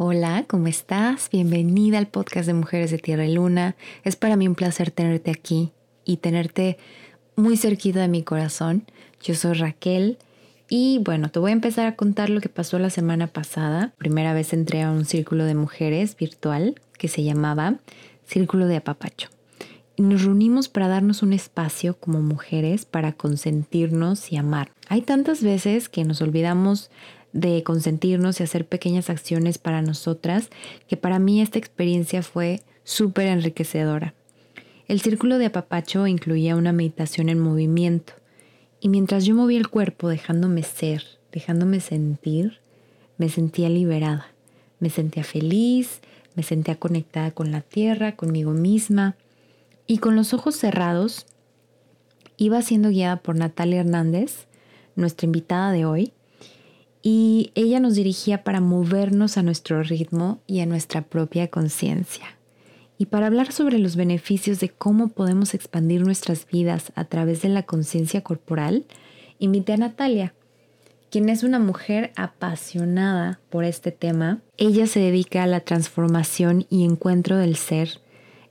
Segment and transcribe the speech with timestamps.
[0.00, 1.28] Hola, ¿cómo estás?
[1.28, 3.74] Bienvenida al podcast de Mujeres de Tierra y Luna.
[4.04, 5.72] Es para mí un placer tenerte aquí
[6.04, 6.78] y tenerte
[7.34, 8.84] muy cerquita de mi corazón.
[9.20, 10.18] Yo soy Raquel
[10.68, 13.92] y bueno, te voy a empezar a contar lo que pasó la semana pasada.
[13.98, 17.80] Primera vez entré a un círculo de mujeres virtual que se llamaba
[18.24, 19.30] Círculo de Apapacho.
[19.96, 24.70] Y nos reunimos para darnos un espacio como mujeres para consentirnos y amar.
[24.88, 26.88] Hay tantas veces que nos olvidamos
[27.40, 30.50] de consentirnos y hacer pequeñas acciones para nosotras,
[30.88, 34.14] que para mí esta experiencia fue súper enriquecedora.
[34.86, 38.14] El círculo de apapacho incluía una meditación en movimiento,
[38.80, 42.58] y mientras yo movía el cuerpo dejándome ser, dejándome sentir,
[43.18, 44.28] me sentía liberada,
[44.80, 46.00] me sentía feliz,
[46.34, 49.16] me sentía conectada con la tierra, conmigo misma,
[49.86, 51.26] y con los ojos cerrados
[52.36, 54.46] iba siendo guiada por Natalia Hernández,
[54.94, 56.12] nuestra invitada de hoy,
[57.10, 62.36] y ella nos dirigía para movernos a nuestro ritmo y a nuestra propia conciencia.
[62.98, 67.48] Y para hablar sobre los beneficios de cómo podemos expandir nuestras vidas a través de
[67.48, 68.84] la conciencia corporal,
[69.38, 70.34] invité a Natalia,
[71.10, 74.42] quien es una mujer apasionada por este tema.
[74.58, 78.02] Ella se dedica a la transformación y encuentro del ser.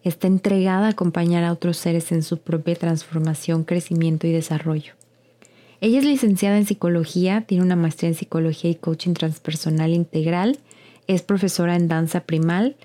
[0.02, 4.97] Está entregada a acompañar a otros seres en su propia transformación, crecimiento y desarrollo.
[5.80, 10.60] Ella es licenciada en psicología, tiene una maestría en psicología y coaching transpersonal integral,
[11.06, 12.76] es profesora en danza primal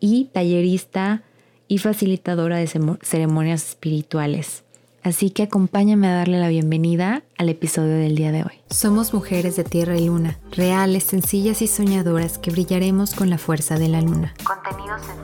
[0.00, 1.22] y tallerista
[1.66, 2.66] y facilitadora de
[3.02, 4.64] ceremonias espirituales.
[5.02, 8.52] Así que acompáñame a darle la bienvenida al episodio del día de hoy.
[8.70, 13.78] Somos mujeres de tierra y luna, reales, sencillas y soñadoras que brillaremos con la fuerza
[13.78, 14.34] de la luna.
[14.44, 15.21] Contenido consciente.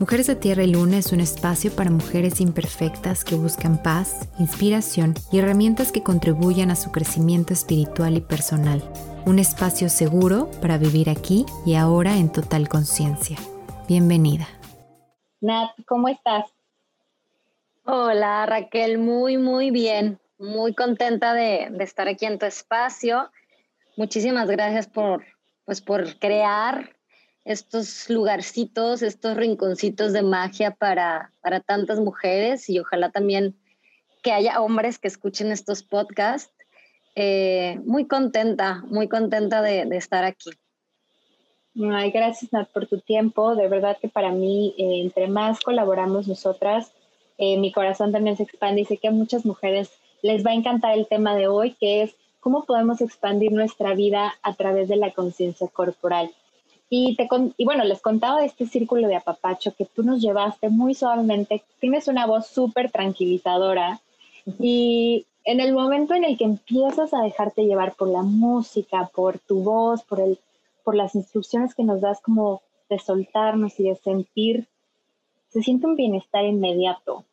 [0.00, 5.14] Mujeres de tierra y luna es un espacio para mujeres imperfectas que buscan paz, inspiración
[5.30, 8.82] y herramientas que contribuyan a su crecimiento espiritual y personal.
[9.24, 13.36] Un espacio seguro para vivir aquí y ahora en total conciencia.
[13.86, 14.48] Bienvenida.
[15.40, 16.52] Nat, ¿cómo estás?
[17.84, 20.18] Hola Raquel, muy, muy bien.
[20.38, 23.30] Muy contenta de, estar aquí en tu espacio.
[23.96, 25.24] Muchísimas gracias por,
[25.64, 26.93] pues, por crear
[27.44, 33.54] estos lugarcitos, estos rinconcitos de magia para, para tantas mujeres y ojalá también
[34.22, 36.52] que haya hombres que escuchen estos podcasts.
[37.14, 40.50] Eh, muy contenta, muy contenta de, estar aquí.
[41.92, 43.54] Ay, gracias Nat por tu tiempo.
[43.54, 46.92] De verdad que para mí, eh, entre más colaboramos nosotras,
[47.36, 49.90] eh, mi corazón también se expande y sé que a muchas mujeres
[50.22, 54.34] les va a encantar el tema de hoy, que es cómo podemos expandir nuestra vida
[54.42, 56.30] a través de la conciencia corporal.
[56.96, 60.68] Y, te, y bueno, les contaba de este círculo de apapacho que tú nos llevaste
[60.68, 61.64] muy suavemente.
[61.80, 64.00] Tienes una voz súper tranquilizadora
[64.60, 69.40] y en el momento en el que empiezas a dejarte llevar por la música, por
[69.40, 70.38] tu voz, por, el,
[70.84, 74.68] por las instrucciones que nos das como de soltarnos y de sentir
[75.48, 77.24] se siente un bienestar inmediato.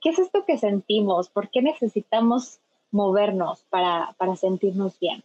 [0.00, 1.28] ¿Qué es esto que sentimos?
[1.28, 2.58] ¿Por qué necesitamos
[2.90, 5.22] movernos para, sentirnos bien?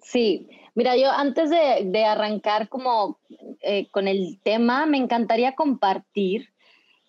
[0.00, 3.18] Sí, mira, yo antes de, arrancar como
[3.60, 6.50] eh, con el tema, me encantaría compartir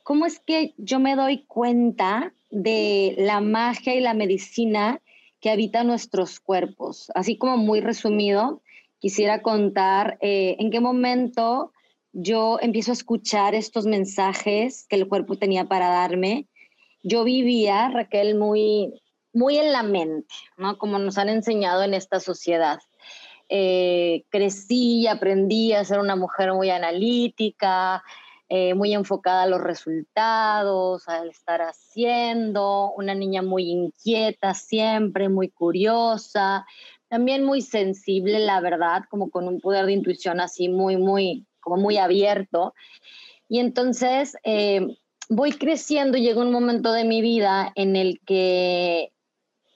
[0.03, 5.01] cómo es que yo me doy cuenta de la magia y la medicina
[5.41, 7.11] que habita nuestros cuerpos.
[7.15, 8.61] Así como muy resumido,
[8.99, 11.71] quisiera contar eh, en qué momento
[12.13, 16.47] yo empiezo a escuchar estos mensajes que el cuerpo tenía para darme.
[17.03, 18.93] Yo vivía, Raquel, muy,
[19.33, 20.77] muy en la mente, ¿no?
[20.77, 22.79] Como nos han enseñado en esta sociedad.
[23.49, 28.03] Eh, crecí y aprendí a ser una mujer muy analítica,
[28.47, 35.49] eh, muy enfocada a los resultados, al estar haciendo, una niña muy inquieta siempre, muy
[35.49, 36.65] curiosa,
[37.07, 41.77] también muy sensible, la verdad, como con un poder de intuición así muy, muy, como
[41.77, 42.75] muy abierto.
[43.47, 44.95] Y entonces eh,
[45.29, 49.11] voy creciendo y llega un momento de mi vida en el que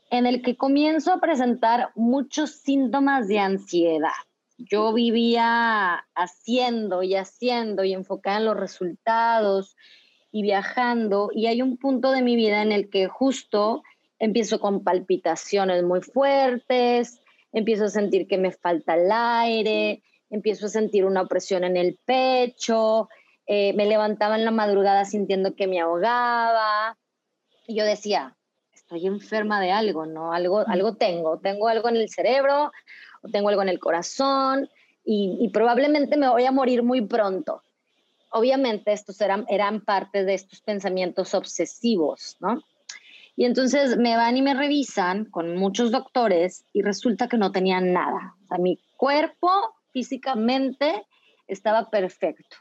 [0.10, 4.10] en el que comienzo a presentar muchos síntomas de ansiedad.
[4.58, 9.78] Yo vivía haciendo y haciendo y enfocada en los resultados
[10.32, 13.84] y viajando y hay un punto de mi vida en el que justo
[14.20, 17.22] empiezo con palpitaciones muy fuertes,
[17.54, 21.98] empiezo a sentir que me falta el aire, empiezo a sentir una opresión en el
[22.06, 23.10] pecho,
[23.48, 26.98] eh, me levantaba en la madrugada sintiendo que me ahogaba.
[27.66, 28.36] Y yo decía,
[28.90, 30.34] estoy enferma de algo, ¿no?
[30.34, 32.72] Algo, algo tengo, tengo algo en el cerebro
[33.22, 34.68] o tengo algo en el corazón
[35.06, 37.62] y, probablemente me voy a morir muy pronto.
[38.32, 42.64] Obviamente estos eran, eran parte de estos pensamientos obsesivos, ¿no?
[43.36, 47.94] Y entonces me van y me revisan con muchos doctores y resulta que no tenían
[47.94, 48.36] nada.
[48.44, 49.50] O sea, mi cuerpo
[49.94, 51.06] físicamente
[51.48, 52.58] estaba perfecto.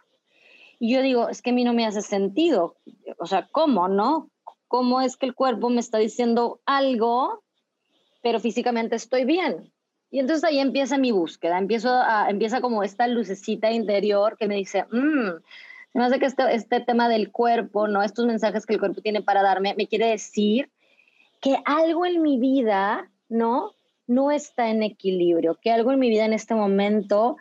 [0.78, 2.76] Y yo digo, es que a mí no me hace sentido.
[3.18, 4.30] O sea, ¿cómo, no?
[4.68, 7.42] ¿Cómo es que el cuerpo me está diciendo algo,
[8.22, 9.72] pero físicamente estoy bien?
[10.10, 14.54] Y entonces ahí empieza mi búsqueda, empiezo a, empieza como esta lucecita interior que me
[14.54, 15.30] dice, mmm,
[15.92, 18.02] se me que este, este tema del cuerpo, ¿no?
[18.02, 20.70] Estos mensajes que el cuerpo tiene para darme, me quiere decir
[21.40, 23.72] que algo en mi vida, ¿no?
[24.06, 27.36] No está en equilibrio, que algo en mi vida en este momento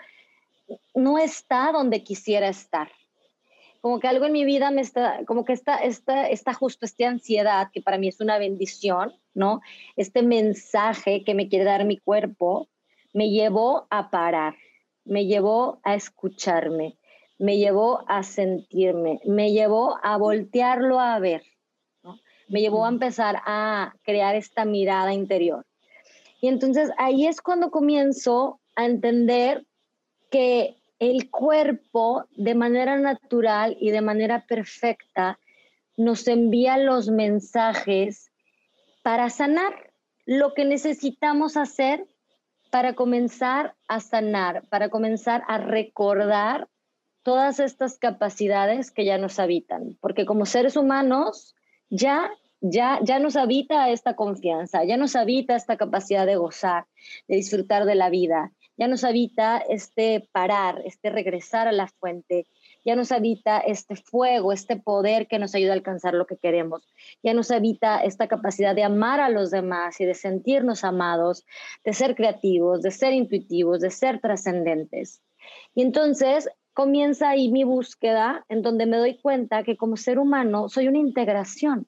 [0.94, 2.90] no está donde quisiera estar.
[3.82, 7.08] Como que algo en mi vida me está, como que está, está, está justo esta
[7.08, 9.62] ansiedad, que para mí es una bendición, ¿no?
[9.96, 12.68] Este mensaje que me quiere dar mi cuerpo,
[13.14, 14.56] me llevó a parar,
[15.06, 16.98] me llevó a escucharme,
[17.38, 21.44] me llevó a sentirme, me llevó a voltearlo a ver,
[22.48, 25.66] me llevó a empezar a crear esta mirada interior.
[26.42, 29.66] Y entonces ahí es cuando comienzo a entender
[30.30, 35.40] que el cuerpo de manera natural y de manera perfecta
[35.96, 38.32] nos envía los mensajes
[39.04, 39.92] para sanar.
[40.26, 42.06] Lo que necesitamos hacer
[42.70, 46.68] para comenzar a sanar, para comenzar a recordar
[47.24, 51.56] todas estas capacidades que ya nos habitan, porque como seres humanos
[51.90, 52.30] ya
[52.62, 56.86] ya, ya nos habita esta confianza, ya nos habita esta capacidad de gozar,
[57.28, 62.46] de disfrutar de la vida, ya nos habita este parar, este regresar a la fuente,
[62.86, 66.88] ya nos habita este fuego, este poder que nos ayuda a alcanzar lo que queremos,
[67.24, 71.46] ya nos habita esta capacidad de amar a los demás y de sentirnos amados,
[71.84, 75.22] de ser creativos, de ser intuitivos, de ser trascendentes.
[75.74, 80.70] Y entonces comienza ahí mi búsqueda en donde me doy cuenta que como ser humano
[80.70, 81.88] soy una integración,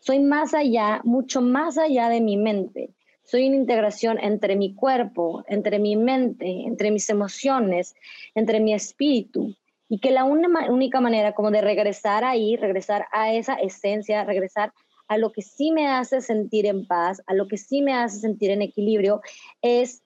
[0.00, 2.94] soy más allá, mucho más allá de mi mente
[3.24, 7.94] soy una integración entre mi cuerpo, entre mi mente, entre mis emociones,
[8.34, 9.54] entre mi espíritu.
[9.88, 14.72] Y que la única manera como de regresar ahí, regresar a esa esencia, regresar
[15.08, 18.18] a lo que sí me hace sentir en paz, a lo que sí me hace
[18.18, 19.20] sentir en equilibrio,
[19.62, 20.02] es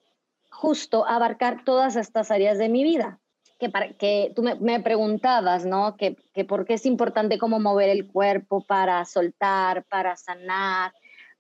[0.51, 3.21] justo abarcar todas estas áreas de mi vida.
[3.59, 5.97] Que, para, que tú me, preguntabas, ¿no?
[5.97, 10.93] Que, que por qué es importante cómo mover el cuerpo para soltar, para sanar,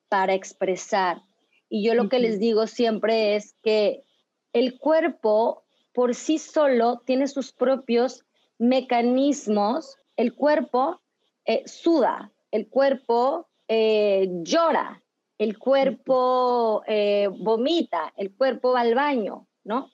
[0.08, 1.22] para expresar.
[1.68, 4.04] Y yo lo que les digo siempre es que
[4.52, 8.24] el cuerpo por sí solo tiene sus propios
[8.58, 9.96] mecanismos.
[10.16, 11.00] El cuerpo
[11.44, 15.02] eh, suda, el cuerpo eh, llora,
[15.38, 19.90] el cuerpo eh, vomita, el cuerpo va al baño, ¿no?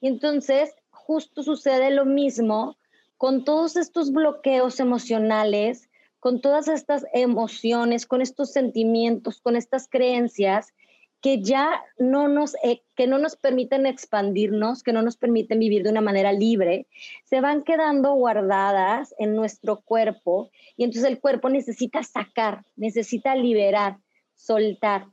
[0.00, 2.76] Y entonces justo sucede lo mismo
[3.16, 5.88] con todos estos bloqueos emocionales,
[6.20, 10.74] con todas estas emociones, con estos sentimientos, con estas creencias
[11.20, 15.82] que ya no nos, eh, que no nos permiten expandirnos, que no nos permiten vivir
[15.82, 16.86] de una manera libre,
[17.24, 23.98] se van quedando guardadas en nuestro cuerpo y entonces el cuerpo necesita sacar, necesita liberar,
[24.34, 25.06] soltar.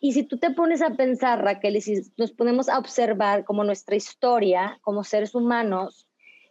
[0.00, 3.64] Y si tú te pones a pensar, Raquel, y si nos ponemos a observar como
[3.64, 6.06] nuestra historia como seres humanos,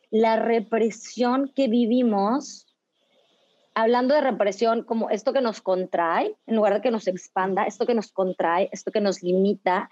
[0.09, 2.66] la represión que vivimos
[3.77, 7.85] hablando de represión como esto que nos contrae, en lugar de que nos expanda, esto
[7.85, 9.91] que nos contrae, esto que nos limita,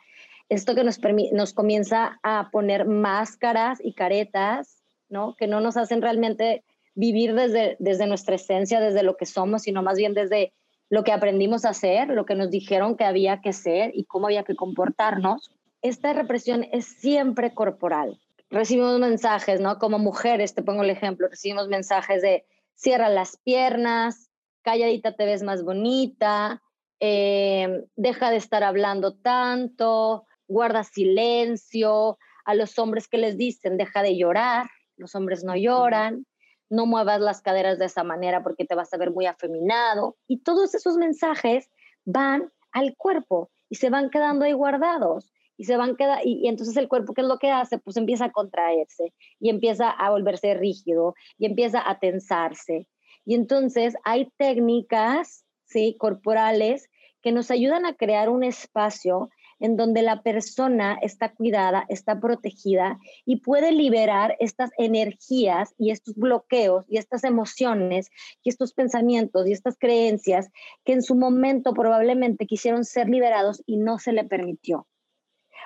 [0.49, 0.99] esto que nos,
[1.31, 5.35] nos comienza a poner máscaras y caretas, ¿no?
[5.35, 6.63] Que no nos hacen realmente
[6.95, 10.51] vivir desde, desde nuestra esencia, desde lo que somos, sino más bien desde
[10.89, 14.25] lo que aprendimos a hacer, lo que nos dijeron que había que ser y cómo
[14.25, 15.51] había que comportarnos.
[15.83, 18.19] Esta represión es siempre corporal.
[18.49, 19.77] Recibimos mensajes, ¿no?
[19.77, 24.29] Como mujeres, te pongo el ejemplo, recibimos mensajes de cierra las piernas,
[24.61, 26.61] calladita te ves más bonita,
[26.99, 34.03] eh, deja de estar hablando tanto, guarda silencio, a los hombres que les dicen, deja
[34.03, 36.25] de llorar, los hombres no lloran,
[36.69, 40.15] no muevas las caderas de esa manera porque te vas a ver muy afeminado.
[40.27, 41.69] Y todos esos mensajes
[42.05, 46.47] van al cuerpo y se van quedando ahí guardados y se van queda y, y,
[46.47, 50.09] entonces el cuerpo qué es lo que hace pues empieza a contraerse y empieza a
[50.09, 52.87] volverse rígido y empieza a tensarse.
[53.25, 56.89] Y entonces hay técnicas sí corporales
[57.21, 62.99] que nos ayudan a crear un espacio en donde la persona está cuidada, está protegida
[63.25, 68.09] y puede liberar estas energías y estos bloqueos y estas emociones
[68.43, 70.49] y estos pensamientos y estas creencias
[70.83, 74.85] que en su momento probablemente quisieron ser liberados y no se le permitió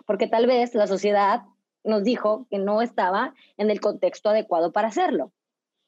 [0.06, 1.44] porque tal vez la sociedad
[1.84, 5.32] nos dijo que no estaba en el contexto adecuado para hacerlo,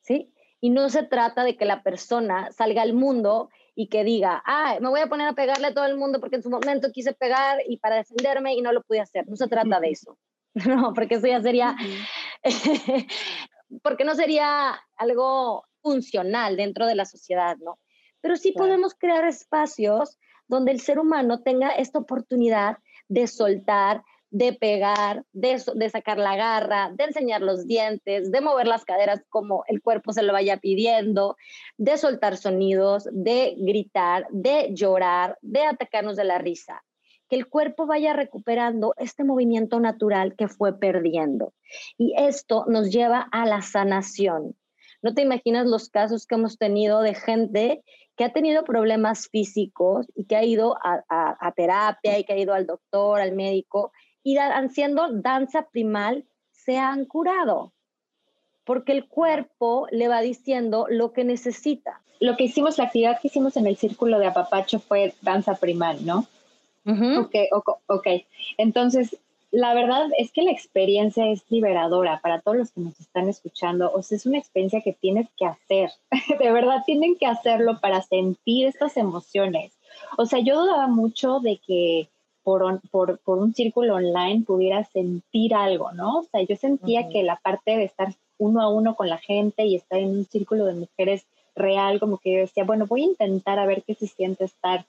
[0.02, 0.34] ¿sí?
[0.60, 4.78] Y no se trata de que la persona salga al mundo y que diga, ah,
[4.80, 7.14] me voy a poner a pegarle a todo el mundo porque en su momento quise
[7.14, 9.28] pegar y para defenderme y no lo pude hacer.
[9.28, 10.18] No se trata de eso.
[10.68, 11.76] no, porque eso ya sería,
[13.84, 17.80] porque no sería algo funcional dentro de la sociedad, ¿no?
[18.22, 22.78] Pero sí podemos crear espacios donde el ser humano tenga esta oportunidad
[23.12, 28.68] de soltar, de pegar, de, de, sacar la garra, de enseñar los dientes, de mover
[28.68, 31.36] las caderas como el cuerpo se lo vaya pidiendo,
[31.78, 36.82] de soltar sonidos, de gritar, de llorar, de atacarnos de la risa.
[37.28, 41.54] Que el cuerpo vaya recuperando este movimiento natural que fue perdiendo.
[41.98, 44.56] Y esto nos lleva a la sanación.
[45.02, 47.84] No te imaginas los casos que hemos tenido de gente
[48.16, 52.38] que ha tenido problemas físicos y que ha ido a, a terapia y que ha
[52.38, 53.92] ido al doctor, al médico
[54.24, 57.74] y haciendo danza primal se han curado,
[58.64, 62.02] porque el cuerpo le va diciendo lo que necesita.
[62.20, 66.06] Lo que hicimos, la actividad que hicimos en el círculo de apapacho fue danza primal,
[66.06, 66.28] ¿no?
[66.86, 67.36] Ok,
[67.88, 68.08] ok.
[68.58, 69.18] Entonces,
[69.52, 73.92] la verdad es que la experiencia es liberadora para todos los que nos están escuchando.
[73.94, 75.92] O sea, es una experiencia que tienes que hacer.
[76.40, 79.74] de verdad, tienen que hacerlo para sentir estas emociones.
[80.18, 82.08] O sea, yo dudaba mucho de que
[82.44, 86.20] por, por, por, un círculo online pudiera sentir algo, ¿no?
[86.20, 89.66] O sea, yo sentía que la parte de estar uno a uno con la gente
[89.66, 93.08] y estar en un círculo de mujeres real, como que yo decía, bueno, voy a
[93.08, 94.86] intentar a ver qué se siente estar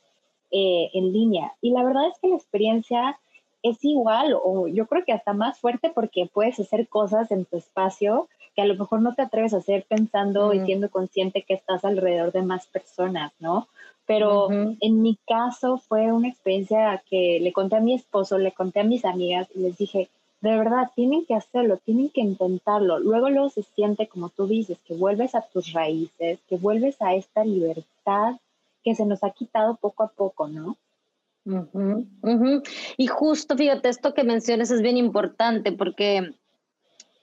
[0.52, 1.52] eh, en línea.
[1.60, 3.18] Y la verdad es que la experiencia
[3.62, 7.56] es igual o yo creo que hasta más fuerte porque puedes hacer cosas en tu
[7.56, 11.54] espacio que a lo mejor no te atreves a hacer pensando y siendo consciente que
[11.54, 13.68] estás alrededor de más personas, ¿no?
[14.04, 18.80] Pero en mi caso fue una experiencia que le conté a mi esposo, le conté
[18.80, 20.10] a mis amigas y les dije,
[20.42, 22.98] de verdad, tienen que hacerlo, tienen que intentarlo.
[22.98, 27.14] Luego, luego se siente, como tú dices, que vuelves a tus raíces, que vuelves a
[27.14, 28.34] esta libertad
[28.82, 30.76] que se nos ha quitado poco a poco, ¿no?
[32.96, 36.34] Y justo, fíjate, esto que mencionas es bien importante porque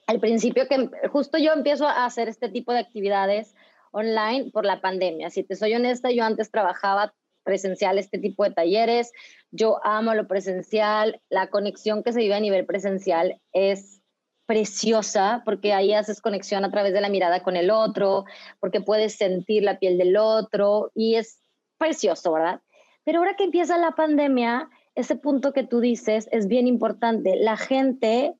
[0.06, 3.54] al principio que justo yo empiezo a hacer este tipo de actividades
[3.92, 5.30] online por la pandemia.
[5.30, 9.12] Si te soy honesta, yo antes trabajaba presencial este tipo de talleres.
[9.50, 11.20] Yo amo lo presencial.
[11.28, 14.00] La conexión que se vive a nivel presencial es
[14.46, 18.24] preciosa porque ahí haces conexión a través de la mirada con el otro,
[18.58, 21.40] porque puedes sentir la piel del otro y es
[21.78, 22.60] precioso, ¿verdad?
[23.04, 27.36] Pero ahora que empieza la pandemia, ese punto que tú dices es bien importante.
[27.36, 28.34] La gente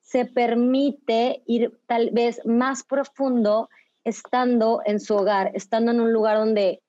[0.00, 3.68] se permite ir tal vez más profundo
[4.04, 6.80] estando en su hogar, estando en un lugar donde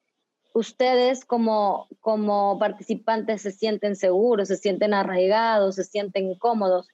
[0.54, 6.88] ustedes como, como participantes se sienten seguros, se sienten arraigados, se sienten cómodos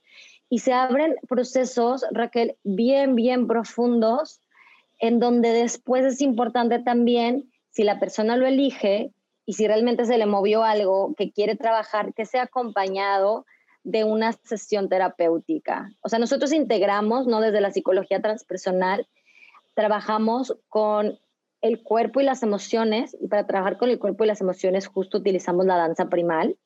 [0.50, 4.40] y se abren procesos, Raquel, bien, bien profundos,
[5.00, 9.12] en donde después es importante también, si la persona lo elige
[9.46, 13.46] y si realmente se le movió algo que quiere trabajar, que sea acompañado
[13.84, 15.92] de una sesión terapéutica.
[16.02, 17.42] O sea, nosotros integramos, ¿no?
[17.42, 19.08] Desde la psicología transpersonal,
[19.74, 21.20] trabajamos con
[21.62, 25.18] el cuerpo y las emociones, y para trabajar con el cuerpo y las emociones justo
[25.18, 26.58] utilizamos la danza primal.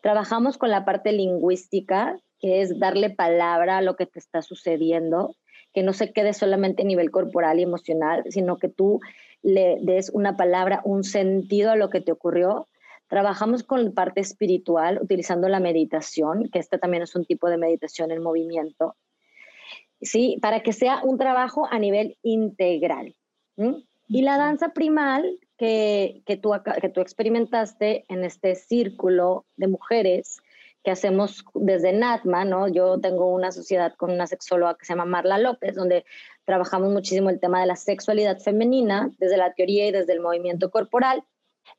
[0.00, 5.34] Trabajamos con la parte lingüística, que es darle palabra a lo que te está sucediendo,
[5.72, 9.00] que no se quede solamente a nivel corporal y emocional, sino que tú
[9.46, 12.66] le des una palabra, un sentido a lo que te ocurrió.
[13.06, 17.56] Trabajamos con la parte espiritual utilizando la meditación, que este también es un tipo de
[17.56, 18.96] meditación en movimiento.
[20.00, 20.38] ¿sí?
[20.42, 23.14] Para que sea un trabajo a nivel integral.
[24.08, 30.40] Y la danza primal que, que, tú, que tú experimentaste en este círculo de mujeres
[30.84, 32.68] que hacemos desde NATMA, ¿no?
[32.68, 36.04] Yo tengo una sociedad con una sexóloga que se llama Marla López, donde
[36.46, 40.70] trabajamos muchísimo el tema de la sexualidad femenina, desde la teoría y desde el movimiento
[40.70, 41.22] corporal.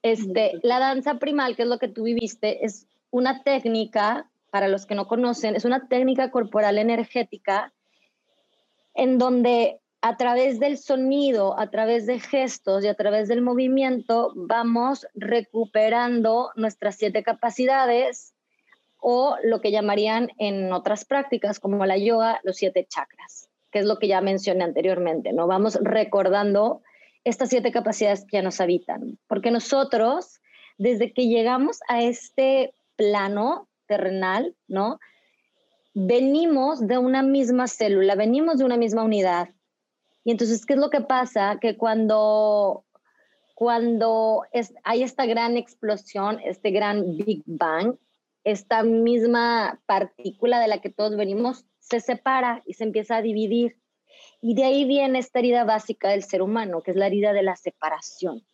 [0.04, 4.86] Este, la danza primal, que es lo que tú viviste, es una técnica, para los
[4.86, 7.74] que no conocen, es una técnica corporal energética
[8.94, 14.32] en donde a través del sonido, a través de gestos y a través del movimiento
[14.36, 18.34] vamos recuperando nuestras siete capacidades
[19.00, 23.98] o lo que llamarían en otras prácticas como la yoga los siete chakras, es lo
[24.00, 25.48] que ya mencioné anteriormente, ¿no?
[25.48, 26.82] Vamos recordando
[27.24, 30.40] estas siete capacidades que nos habitan, porque nosotros
[30.78, 35.00] desde que llegamos a este plano terrenal, ¿no?
[36.00, 39.50] venimos de una misma célula, venimos de una misma unidad.
[40.24, 41.58] Y entonces, ¿qué es lo que pasa?
[41.60, 42.86] Que cuando,
[43.56, 47.96] cuando es, hay esta gran explosión, este gran Big Bang,
[48.44, 53.78] esta misma partícula de la que todos venimos se separa y se empieza a dividir.
[54.42, 57.44] Y de ahí viene esta herida básica del ser humano, que es la herida de
[57.44, 58.46] la separación.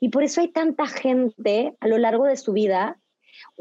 [0.00, 2.98] Y por eso hay tanta gente a lo largo de su vida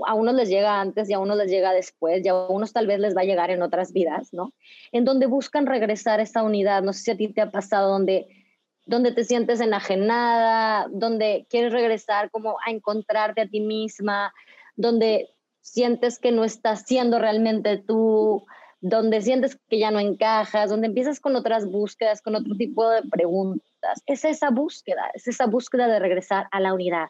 [0.06, 2.88] A unos les llega antes y a unos les llega después y a unos tal
[2.88, 4.54] vez les va a llegar en otras vidas, ¿no?
[4.92, 6.84] En donde buscan regresar a esta unidad.
[6.84, 8.28] No sé si a ti te ha pasado donde
[8.86, 14.34] donde te sientes enajenada, donde quieres regresar como a encontrarte a ti misma,
[14.76, 15.30] donde
[15.62, 18.46] sientes que no estás siendo realmente tú,
[18.82, 23.04] donde sientes que ya no encajas, donde empiezas con otras búsquedas, con otro tipo de
[23.04, 24.02] preguntas.
[24.08, 27.10] Es esa búsqueda, es esa búsqueda de regresar a la unidad.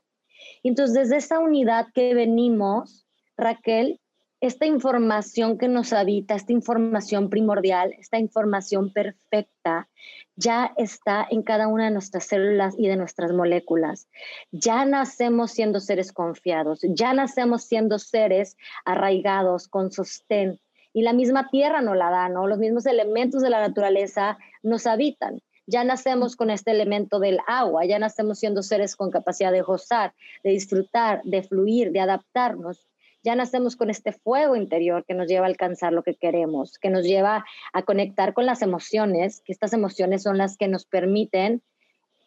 [0.62, 3.06] Y entonces desde esa unidad que venimos,
[3.38, 4.00] Raquel,
[4.42, 9.88] esta información que nos habita, esta información primordial, esta información perfecta,
[10.36, 14.10] ya está en cada una de nuestras células y de nuestras moléculas.
[14.52, 20.60] Ya nacemos siendo seres confiados, ya nacemos siendo seres arraigados, con sostén.
[20.94, 22.48] Y la misma tierra nos la da, ¿no?
[22.48, 25.42] Los mismos elementos de la naturaleza nos habitan.
[25.68, 30.14] Ya nacemos con este elemento del agua, ya nacemos siendo seres con capacidad de gozar,
[30.44, 32.88] de disfrutar, de fluir, de adaptarnos
[33.24, 36.90] ya nacemos con este fuego interior que nos lleva a alcanzar lo que queremos, que
[36.90, 41.62] nos lleva a conectar con las emociones, que estas emociones son las que nos permiten,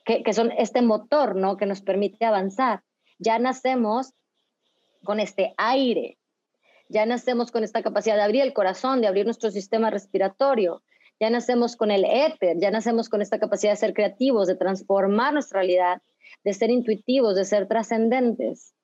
[0.05, 1.57] que, que son este motor, ¿no?
[1.57, 2.83] Que nos permite avanzar.
[3.19, 4.13] Ya nacemos
[5.03, 6.17] con este aire,
[6.95, 10.83] ya nacemos con esta capacidad de abrir el corazón, de abrir nuestro sistema respiratorio,
[11.19, 15.33] ya nacemos con el éter, ya nacemos con esta capacidad de ser creativos, de transformar
[15.33, 16.03] nuestra realidad,
[16.45, 18.75] de ser intuitivos, de ser trascendentes.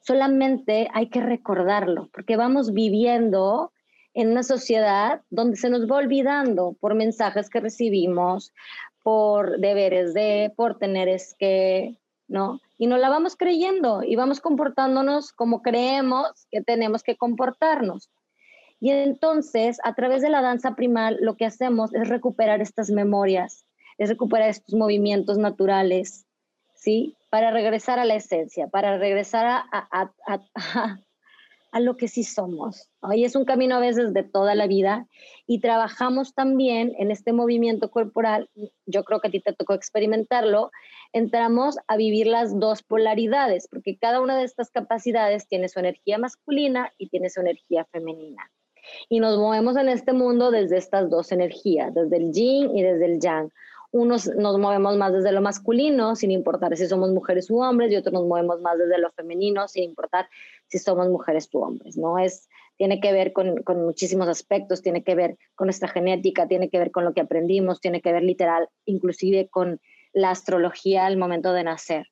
[0.00, 3.72] Solamente hay que recordarlo, porque vamos viviendo
[4.14, 8.54] en una sociedad donde se nos va olvidando por mensajes que recibimos,
[9.02, 11.99] por deberes de, por teneres que,
[12.30, 12.60] ¿no?
[12.78, 18.08] Y nos la vamos creyendo y vamos comportándonos como creemos que tenemos que comportarnos.
[18.78, 23.66] Y entonces, a través de la danza primal, lo que hacemos es recuperar estas memorias,
[23.98, 26.24] es recuperar estos movimientos naturales,
[26.74, 27.14] ¿sí?
[27.28, 29.64] Para regresar a la esencia, para regresar a,
[30.26, 31.00] a,
[31.78, 32.88] lo que sí somos.
[33.14, 35.06] Y es un camino a veces de toda la vida
[35.46, 38.50] y trabajamos también en este movimiento corporal,
[38.86, 40.72] yo creo que a ti te tocó experimentarlo,
[41.12, 46.18] entramos a vivir las dos polaridades, porque cada una de estas capacidades tiene su energía
[46.18, 48.50] masculina y tiene su energía femenina.
[49.08, 53.04] Y nos movemos en este mundo desde estas dos energías, desde el yin y desde
[53.04, 53.50] el yang
[53.92, 57.96] unos nos movemos más desde lo masculino, sin importar si somos mujeres u hombres, y
[57.96, 60.28] otros nos movemos más desde lo femenino, sin importar
[60.68, 62.18] si somos mujeres u hombres, ¿no?
[62.18, 66.70] Es, tiene que ver con, con muchísimos aspectos, tiene que ver con nuestra genética, tiene
[66.70, 69.80] que ver con lo que aprendimos, tiene que ver literal, inclusive con
[70.12, 72.06] la astrología al momento de nacer.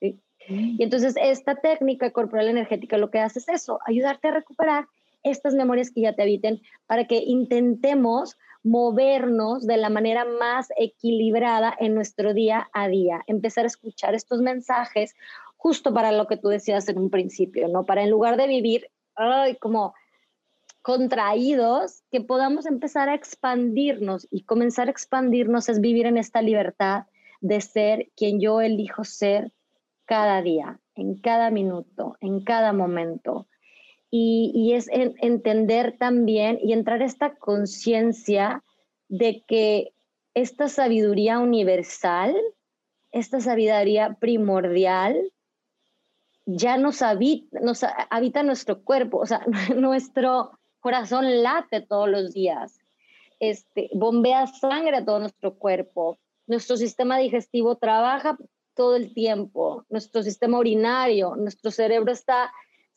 [0.00, 0.20] ¿sí?
[0.48, 4.86] Y entonces esta técnica corporal energética lo que hace es eso, ayudarte a recuperar
[5.22, 8.36] estas memorias que ya te habiten para que intentemos
[8.66, 14.40] movernos de la manera más equilibrada en nuestro día a día, empezar a escuchar estos
[14.40, 15.14] mensajes
[15.56, 17.84] justo para lo que tú decías en un principio, ¿no?
[17.84, 18.90] Para en lugar de vivir
[19.60, 19.94] como
[20.82, 27.06] contraídos, que podamos empezar a expandirnos y comenzar a expandirnos es vivir en esta libertad
[27.40, 29.52] de ser quien yo elijo ser
[30.06, 33.46] cada día, en cada minuto, en cada momento
[34.18, 38.62] y, es entender también y entrar a esta conciencia
[39.08, 39.92] de que
[40.32, 42.34] esta sabiduría universal,
[43.12, 45.32] esta sabiduría primordial,
[46.46, 47.84] ya nos habita, nos
[48.44, 49.44] nuestro cuerpo, o sea,
[49.76, 52.78] nuestro corazón late todos los días,
[53.38, 58.38] este, bombea sangre a todo nuestro cuerpo, nuestro sistema digestivo trabaja
[58.74, 62.50] todo el tiempo, nuestro sistema urinario, nuestro cerebro está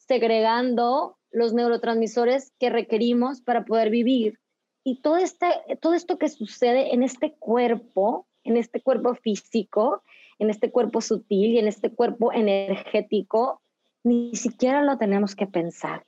[0.10, 4.40] segregando los neurotransmisores que requerimos para poder vivir.
[4.84, 5.46] Y todo, este,
[5.82, 10.02] todo esto que sucede en este cuerpo, en este cuerpo físico,
[10.40, 13.62] en este cuerpo sutil y en este cuerpo energético,
[14.04, 16.04] ni siquiera lo tenemos que pensar.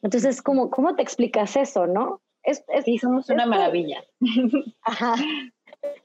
[0.00, 2.22] Entonces, ¿cómo, cómo te explicas eso, no?
[2.42, 4.02] Es, sí, somos una maravilla.
[4.82, 5.14] Ajá.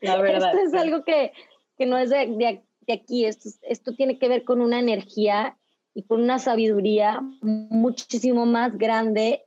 [0.01, 0.53] La verdad.
[0.53, 1.31] Esto es algo que,
[1.77, 5.57] que no es de, de, de aquí, esto, esto tiene que ver con una energía
[5.93, 9.43] y con una sabiduría muchísimo más grande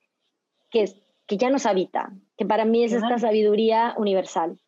[0.71, 0.93] que,
[1.27, 4.59] que ya nos habita, que para mí es esta sabiduría universal.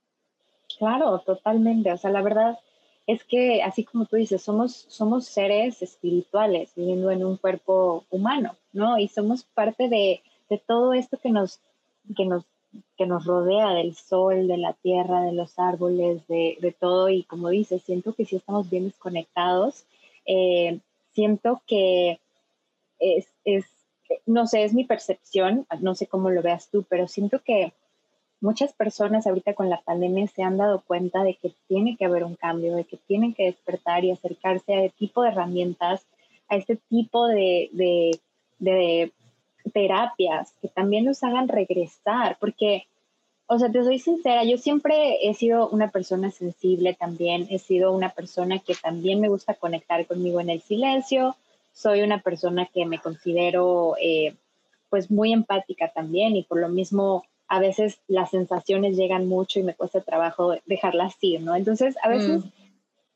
[0.79, 1.93] Claro, totalmente.
[1.93, 2.59] O sea, la verdad
[3.07, 8.57] es que, así como tú dices, somos, somos seres espirituales viviendo en un cuerpo humano,
[8.73, 8.99] ¿no?
[8.99, 11.61] Y somos parte de, de todo esto que nos,
[12.17, 12.45] que, nos,
[12.97, 17.09] que nos rodea, del sol, de la tierra, de los árboles, de, de todo.
[17.09, 19.85] Y como dices, siento que sí estamos bien desconectados.
[20.27, 20.81] Eh,
[21.17, 22.21] siento que
[22.99, 23.65] es, es,
[24.27, 27.73] no sé, es mi percepción, no sé cómo lo veas tú, pero siento que
[28.43, 32.23] muchas personas ahorita con la pandemia se han dado cuenta de que tiene que haber
[32.23, 36.07] un cambio, de que tienen que despertar y acercarse a este tipo de herramientas,
[36.49, 38.21] a este tipo de, de,
[38.59, 39.11] de
[39.73, 42.87] terapias que también nos hagan regresar, porque,
[43.49, 47.93] o sea, te soy sincera, yo siempre he sido una persona sensible también, he sido
[47.93, 51.37] una persona que también me gusta conectar conmigo en el silencio,
[51.73, 54.35] soy una persona que me considero eh,
[54.91, 59.63] pues muy empática también y por lo mismo a veces las sensaciones llegan mucho y
[59.63, 61.55] me cuesta trabajo dejarlas ir, ¿no?
[61.55, 62.45] Entonces, a veces...
[62.45, 62.49] Mm.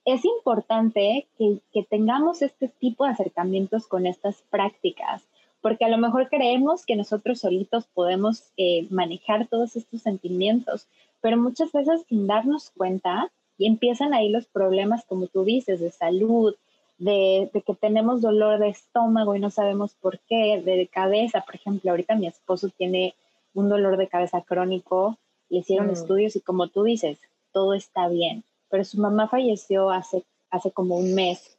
[0.07, 5.23] Es importante que, que tengamos este tipo de acercamientos con estas prácticas,
[5.61, 10.87] porque a lo mejor creemos que nosotros solitos podemos eh, manejar todos estos sentimientos,
[11.21, 15.91] pero muchas veces sin darnos cuenta y empiezan ahí los problemas, como tú dices, de
[15.91, 16.55] salud,
[16.97, 21.91] de, que tenemos dolor de estómago y no sabemos por qué, de cabeza, por ejemplo,
[21.91, 23.15] ahorita mi esposo tiene
[23.55, 25.19] un dolor de cabeza crónico,
[25.49, 25.93] le hicieron mm.
[25.93, 27.19] estudios y como tú dices,
[27.53, 31.59] todo está bien, pero su mamá falleció hace, hace como un mes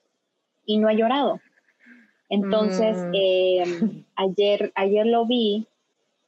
[0.66, 1.40] y no ha llorado.
[2.32, 3.12] Entonces, mm.
[3.14, 5.68] em, ayer, ayer lo vi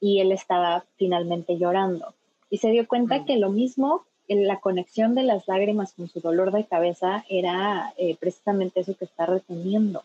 [0.00, 2.14] y él estaba finalmente llorando.
[2.50, 3.24] Y se dio cuenta mm.
[3.24, 8.16] que lo mismo, la conexión de las lágrimas con su dolor de cabeza era eh,
[8.20, 10.04] precisamente eso que está reteniendo.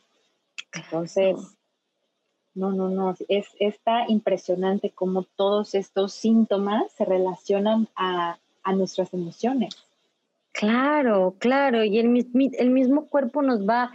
[0.74, 1.36] Entonces,
[2.56, 9.14] no, no, no, es está impresionante cómo todos estos síntomas se relacionan a, a nuestras
[9.14, 9.76] emociones.
[10.54, 12.26] Claro, claro, y el,
[12.58, 13.92] el mismo cuerpo nos va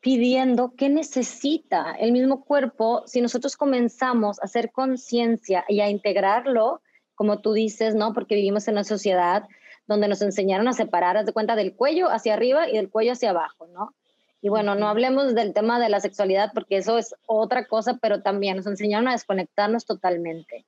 [0.00, 6.80] pidiendo qué necesita el mismo cuerpo si nosotros comenzamos a hacer conciencia y a integrarlo,
[7.14, 8.14] como tú dices, ¿no?
[8.14, 9.44] Porque vivimos en una sociedad
[9.86, 13.30] donde nos enseñaron a separar, de cuenta, del cuello hacia arriba y del cuello hacia
[13.30, 13.94] abajo, ¿no?
[14.40, 18.22] Y bueno, no hablemos del tema de la sexualidad porque eso es otra cosa, pero
[18.22, 20.64] también nos enseñaron a desconectarnos totalmente.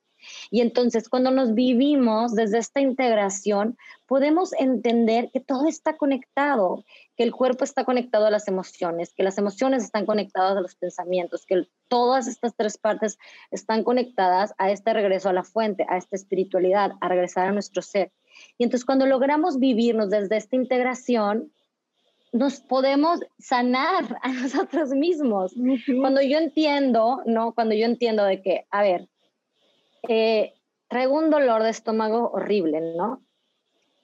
[0.51, 6.83] Y entonces cuando nos vivimos desde esta integración, podemos entender que todo está conectado,
[7.15, 10.75] que el cuerpo está conectado a las emociones, que las emociones están conectadas a los
[10.75, 13.17] pensamientos, que todas estas tres partes
[13.51, 17.81] están conectadas a este regreso a la fuente, a esta espiritualidad, a regresar a nuestro
[17.81, 18.11] ser.
[18.57, 21.51] Y entonces cuando logramos vivirnos desde esta integración,
[22.33, 25.53] nos podemos sanar a nosotros mismos.
[25.99, 27.53] Cuando yo entiendo, ¿no?
[27.53, 29.07] Cuando yo entiendo de que, a ver,
[30.07, 30.53] eh,
[30.87, 33.23] traigo un dolor de estómago horrible, ¿no?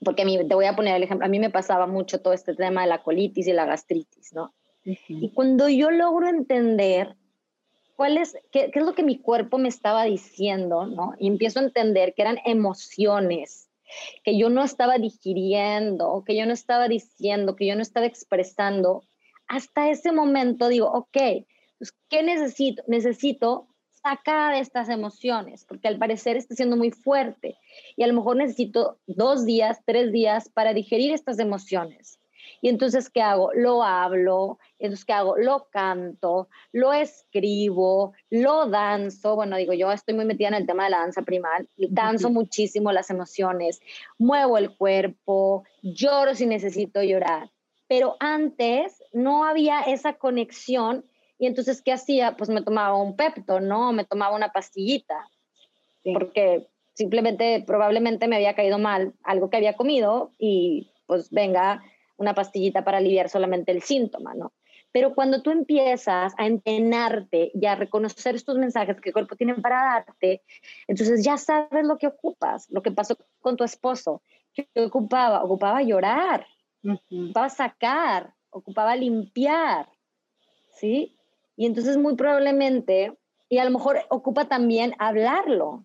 [0.03, 2.33] Porque a mí, te voy a poner el ejemplo, a mí me pasaba mucho todo
[2.33, 4.53] este tema de la colitis y la gastritis, ¿no?
[4.83, 7.15] Y cuando yo logro entender
[7.95, 11.13] cuál es, qué, qué, es lo que mi cuerpo me estaba diciendo, ¿no?
[11.19, 13.69] Y empiezo a entender que eran emociones,
[14.23, 19.03] que yo no estaba digiriendo, que yo no estaba diciendo, que yo no estaba expresando,
[19.47, 21.17] hasta ese momento digo, ok,
[21.77, 22.83] pues, ¿qué necesito?
[22.87, 23.67] Necesito
[24.01, 27.57] saca de estas emociones, porque al parecer está siendo muy fuerte
[27.95, 32.19] y a lo mejor necesito dos días, tres días para digerir estas emociones.
[32.61, 33.51] Y entonces, ¿qué hago?
[33.53, 35.37] Lo hablo, entonces, ¿qué hago?
[35.37, 39.35] Lo canto, lo escribo, lo danzo.
[39.35, 42.91] Bueno, digo, yo estoy muy metida en el tema de la danza primal, danzo muchísimo
[42.91, 43.81] las emociones,
[44.17, 47.49] muevo el cuerpo, lloro si necesito llorar.
[47.87, 51.05] Pero antes no había esa conexión
[51.39, 52.35] y entonces, ¿qué hacía?
[52.35, 53.93] Pues me tomaba un pepto, ¿no?
[53.93, 55.25] Me tomaba una pastillita,
[56.13, 61.81] porque simplemente probablemente me había caído mal algo que había comido y pues venga
[62.17, 64.51] una pastillita para aliviar solamente el síntoma, ¿no?
[64.91, 69.55] Pero cuando tú empiezas a entrenarte y a reconocer estos mensajes que el cuerpo tiene
[69.55, 70.41] para darte,
[70.87, 74.21] entonces ya sabes lo que ocupas, lo que pasó con tu esposo.
[74.53, 75.43] ¿Qué ocupaba?
[75.43, 76.45] Ocupaba llorar,
[76.83, 79.87] ocupaba sacar, ocupaba limpiar,
[80.75, 81.15] ¿sí?
[81.59, 83.11] Y entonces muy probablemente,
[83.49, 85.83] y a lo mejor ocupa también hablarlo,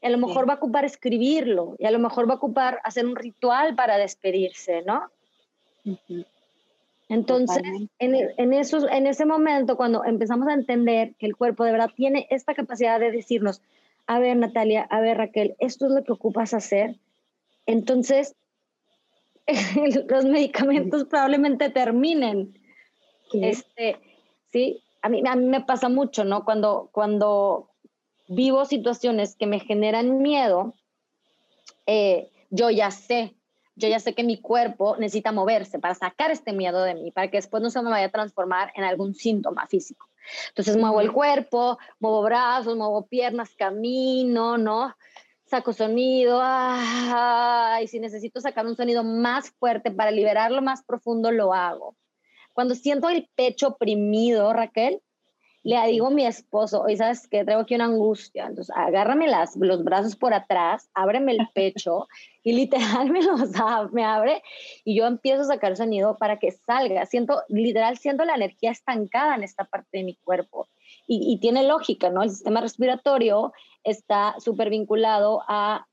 [0.00, 3.04] a lo mejor va a ocupar escribirlo, y a lo mejor va a ocupar hacer
[3.04, 5.10] un ritual para despedirse, ¿no?
[7.08, 7.60] Entonces,
[7.98, 11.90] en, en, esos, en ese momento, cuando empezamos a entender que el cuerpo de verdad
[11.92, 13.62] tiene esta capacidad de decirnos,
[14.06, 17.00] a ver Natalia, a ver Raquel, esto es lo que ocupas hacer,
[17.66, 18.36] entonces
[20.08, 22.56] los medicamentos probablemente terminen.
[23.32, 23.96] Este,
[24.52, 24.84] ¿sí?
[25.06, 26.44] A mí, a mí me pasa mucho, ¿no?
[26.44, 27.70] Cuando, cuando
[28.26, 30.74] vivo situaciones que me generan miedo,
[31.86, 33.36] eh, yo ya sé,
[33.76, 37.30] yo ya sé que mi cuerpo necesita moverse para sacar este miedo de mí, para
[37.30, 40.08] que después no se me vaya a transformar en algún síntoma físico.
[40.48, 44.92] Entonces muevo el cuerpo, muevo brazos, muevo piernas, camino, ¿no?
[45.44, 46.42] Saco sonido,
[47.80, 51.94] y si necesito sacar un sonido más fuerte para liberarlo más profundo, lo hago.
[52.56, 55.02] Cuando siento el pecho oprimido, Raquel,
[55.62, 57.44] le digo a mi esposo, oye, ¿sabes qué?
[57.44, 58.46] Traigo aquí una angustia.
[58.46, 62.08] Entonces, agárrame las, los brazos por atrás, ábreme el pecho
[62.42, 63.50] y literal me los
[63.92, 64.42] me abre
[64.86, 67.04] y yo empiezo a sacar sonido para que salga.
[67.04, 70.66] Siento, literal, siento la energía estancada en esta parte de mi cuerpo.
[71.08, 72.22] Y, tiene lógica, ¿no?
[72.22, 73.52] El sistema respiratorio
[73.84, 75.86] está súper vinculado a,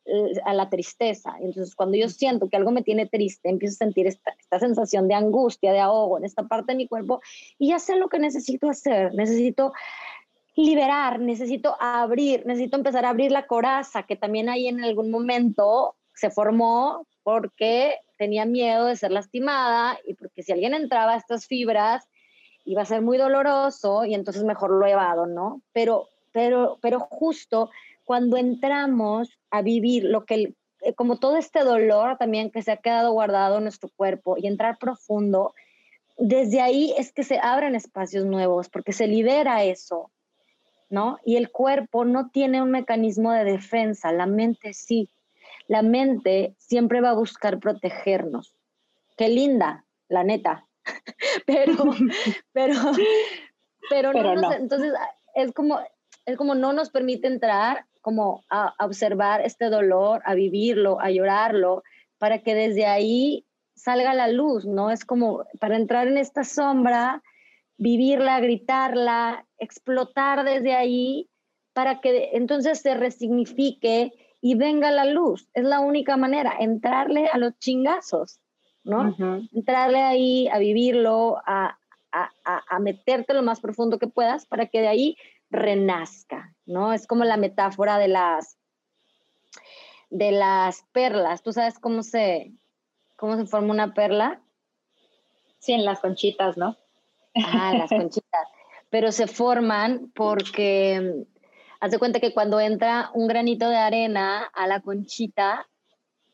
[0.43, 1.36] a, la tristeza.
[1.39, 5.08] Entonces, cuando yo siento que algo me tiene triste, empiezo a sentir esta, esta sensación
[5.08, 7.21] de angustia, de ahogo en esta parte de mi cuerpo
[7.60, 9.13] y ya sé lo que necesito hacer.
[9.13, 9.73] Necesito
[10.56, 15.95] liberar, necesito abrir, necesito empezar a abrir la coraza que también ahí en algún momento
[16.13, 21.47] se formó porque tenía miedo de ser lastimada y porque si alguien entraba a estas
[21.47, 22.08] fibras
[22.65, 25.62] iba a ser muy doloroso y entonces mejor lo evado, ¿no?
[25.73, 27.69] Pero, pero, pero justo
[28.04, 32.78] cuando entramos a vivir lo que, eh, como todo este dolor también que se ha
[32.78, 35.54] quedado guardado en nuestro cuerpo y entrar profundo,
[36.17, 40.12] desde ahí es que se abren espacios nuevos porque se libera eso,
[40.89, 41.17] ¿no?
[41.26, 45.10] Y el cuerpo no tiene un mecanismo de defensa, la mente sí.
[45.67, 48.54] La mente siempre va a buscar protegernos.
[49.17, 50.67] Qué linda, la neta.
[51.45, 51.75] pero,
[52.53, 52.75] pero,
[53.89, 54.93] pero, no, entonces
[55.35, 55.79] es como,
[56.25, 61.09] es como no nos permite entrar como a, a observar este dolor, a vivirlo, a
[61.09, 61.83] llorarlo,
[62.17, 64.91] para que desde ahí salga la luz, ¿no?
[64.91, 67.21] Es como para entrar en esta sombra
[67.77, 71.29] vivirla, gritarla, explotar desde ahí
[71.73, 75.49] para que entonces se resignifique y venga la luz.
[75.53, 78.39] Es la única manera, entrarle a los chingazos,
[78.83, 79.15] ¿no?
[79.53, 81.77] Entrarle ahí a vivirlo, a,
[82.11, 85.17] a, meterte lo más profundo que puedas para que de ahí
[85.49, 86.93] renazca, ¿no?
[86.93, 88.57] Es como la metáfora de las
[90.09, 91.41] de las perlas.
[91.41, 92.51] ¿Tú sabes cómo se
[93.15, 94.41] cómo se forma una perla?
[95.59, 96.75] Sí, en las conchitas, ¿no?
[97.35, 98.47] Ah, las conchitas.
[98.89, 101.25] Pero se forman porque,
[101.79, 105.67] haz de cuenta que cuando entra un granito de arena a la conchita,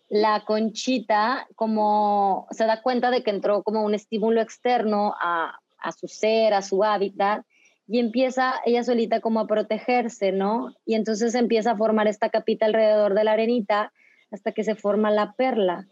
[0.09, 5.91] la conchita como se da cuenta de que entró como un estímulo externo a, a
[5.91, 7.45] su ser, a su hábitat,
[7.87, 10.75] y empieza ella solita como a protegerse, ¿no?
[10.85, 13.91] Y entonces empieza a formar esta capita alrededor de la arenita
[14.31, 15.87] hasta que se forma la perla.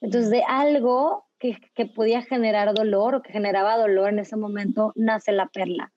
[0.00, 4.92] Entonces, de algo que, que, podía generar dolor o que generaba dolor en ese momento,
[4.94, 5.92] nace la perla.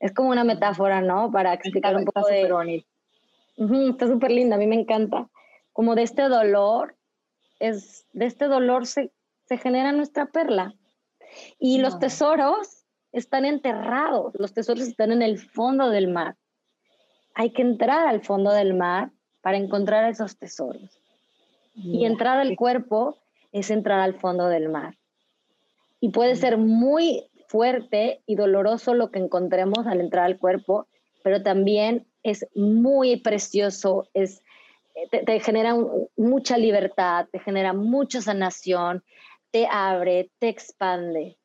[0.00, 1.30] Es como una metáfora, ¿no?
[1.30, 2.84] Para explicar un poco de...
[3.88, 5.28] está súper linda, a mí me encanta.
[5.74, 6.96] Como de este dolor,
[7.60, 9.12] es, de este dolor se,
[9.44, 10.74] se genera nuestra perla.
[11.58, 16.36] Y los tesoros están enterrados, los tesoros están en el fondo del mar.
[17.34, 19.10] Hay que entrar al fondo del mar
[19.42, 21.00] para encontrar esos tesoros.
[21.74, 23.18] Y entrar al cuerpo
[23.50, 24.96] es entrar al fondo del mar.
[26.00, 30.86] Y puede ser muy fuerte y doloroso lo que encontremos al entrar al cuerpo,
[31.24, 34.43] pero también es muy precioso, es,
[35.10, 35.76] te, genera
[36.16, 39.02] mucha libertad, te genera mucha sanación,
[39.50, 41.36] te abre, te expande.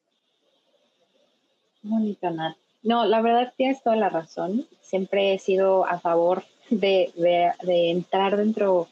[1.84, 2.58] Mónica Nat.
[2.82, 4.66] No, la verdad tienes toda la razón.
[4.82, 8.88] Siempre he sido a favor de, de, de entrar dentro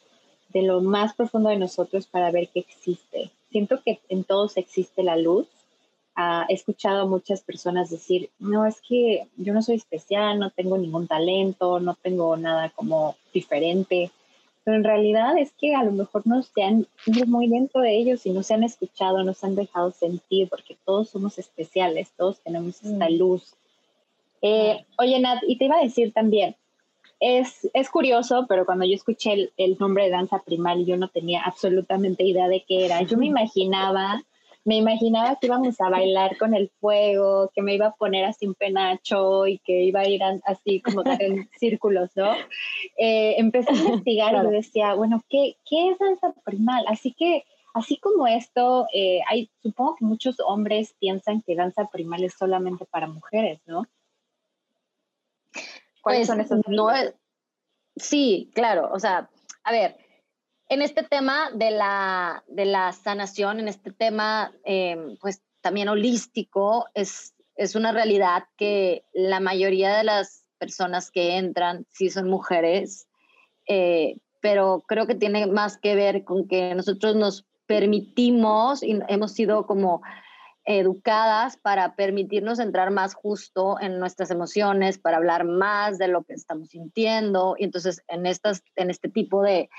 [0.49, 3.31] de lo más profundo de nosotros para ver qué existe.
[3.49, 5.47] Siento que en todos existe la luz.
[6.15, 10.49] Ah, he escuchado a muchas personas decir, no, es que yo no soy especial, no
[10.49, 14.11] tengo ningún talento, no tengo nada como diferente,
[14.67, 17.95] pero en realidad es que a lo mejor no se han ido muy dentro de
[17.95, 22.11] ellos y no se han escuchado, no se han dejado sentir, porque todos somos especiales,
[22.17, 23.13] todos tenemos esta mm.
[23.13, 23.55] luz.
[24.41, 26.57] Eh, oye, Nat, y te iba a decir también,
[27.21, 31.07] es, es curioso, pero cuando yo escuché el, el, nombre de danza primal, yo no
[31.07, 33.03] tenía absolutamente idea de qué era.
[33.03, 34.21] Yo me imaginaba,
[34.67, 38.45] me imaginaba que íbamos a bailar con el fuego, que me iba a poner así
[38.45, 42.33] un penacho y que iba a ir así como en círculos, ¿no?
[42.97, 46.83] Eh, empecé a investigar y decía, bueno, ¿qué, ¿qué es danza primal?
[46.89, 52.25] Así que así como esto, eh, hay, supongo que muchos hombres piensan que danza primal
[52.25, 53.85] es solamente para mujeres, ¿no?
[56.01, 56.59] ¿Cuáles pues, son esos?
[56.67, 56.89] No,
[57.95, 58.89] sí, claro.
[58.91, 59.29] O sea,
[59.63, 59.95] a ver,
[60.69, 66.87] en este tema de la, de la sanación, en este tema, em, pues también holístico,
[66.93, 73.07] es, es una realidad que la mayoría de las personas que entran sí son mujeres,
[73.67, 79.33] eh, pero creo que tiene más que ver con que nosotros nos permitimos y hemos
[79.33, 80.01] sido como
[80.63, 86.33] educadas para permitirnos entrar más justo en nuestras emociones, para hablar más de lo que
[86.33, 87.55] estamos sintiendo.
[87.57, 89.69] Y entonces en, estas, en este tipo de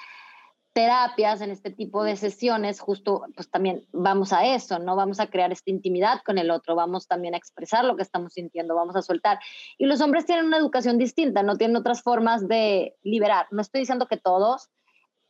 [0.72, 4.96] terapias, en este tipo de sesiones, justo pues también vamos a eso, ¿no?
[4.96, 8.34] Vamos a crear esta intimidad con el otro, vamos también a expresar lo que estamos
[8.34, 9.38] sintiendo, vamos a soltar.
[9.76, 13.46] Y los hombres tienen una educación distinta, no tienen otras formas de liberar.
[13.50, 14.68] No estoy diciendo que todos,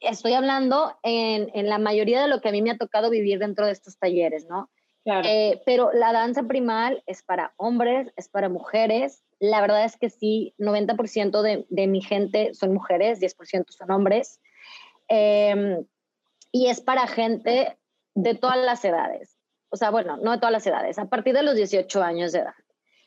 [0.01, 3.39] estoy hablando en, en la mayoría de lo que a mí me ha tocado vivir
[3.39, 4.71] dentro de estos talleres, ¿no?
[5.25, 10.11] Eh, pero la danza primal es para hombres, es para mujeres, la verdad es que
[10.11, 14.41] sí, 90% de, de, mi gente son mujeres, 10% son hombres.
[15.09, 15.85] Em,
[16.53, 17.79] y es para gente
[18.15, 19.37] de todas las edades.
[19.71, 22.41] O sea, bueno, no de todas las edades, a partir de los 18 años de
[22.41, 22.55] edad.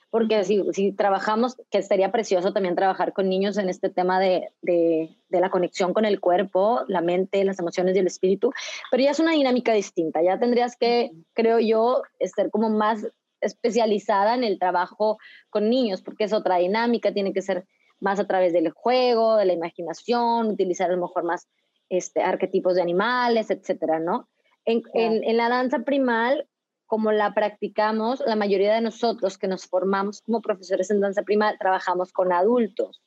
[0.10, 4.50] Porque si, si trabajamos, que sería precioso también trabajar con niños en este tema de,
[4.62, 8.52] de, de, la conexión con el cuerpo, la mente, las emociones y el espíritu,
[8.92, 10.22] pero ya es una dinámica distinta.
[10.22, 13.08] Ya tendrías que, creo yo, ser como más
[13.40, 15.18] especializada en el trabajo
[15.50, 17.66] con niños, porque es otra dinámica, tiene que ser
[18.02, 21.48] más a través del juego, de la imaginación, utilizar a lo mejor más
[21.91, 24.30] este, arquetipos de animales, etcétera, ¿no?
[24.65, 26.47] En, en, en, la danza primal,
[26.86, 31.58] como la practicamos, la mayoría de nosotros que nos formamos como profesores en danza primal,
[31.60, 33.01] trabajamos con adultos.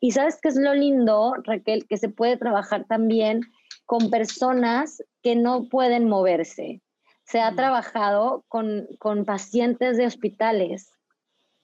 [0.00, 3.42] Y sabes qué es lo lindo, Raquel, que se puede trabajar también
[3.84, 6.82] con personas que no pueden moverse.
[7.24, 10.92] Se ha trabajado con, con pacientes de hospitales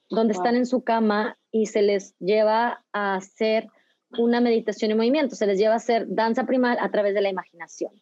[0.08, 3.68] donde están en su cama y se les lleva a hacer
[4.18, 7.30] una meditación y movimiento, se les lleva a hacer danza primal a través de la
[7.30, 7.92] imaginación.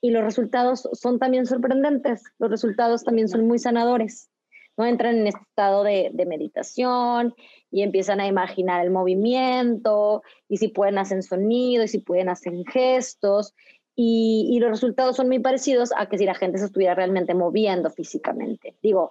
[0.00, 4.30] Y los resultados son también sorprendentes, los resultados también son muy sanadores.
[4.76, 4.84] ¿no?
[4.84, 7.34] Entran en este estado de, meditación
[7.70, 12.52] y empiezan a imaginar el movimiento y si pueden hacer sonido y si pueden hacer
[12.70, 13.54] gestos
[13.96, 17.90] y, los resultados son muy parecidos a que si la gente se estuviera realmente moviendo
[17.90, 18.76] físicamente.
[18.82, 19.10] Digo,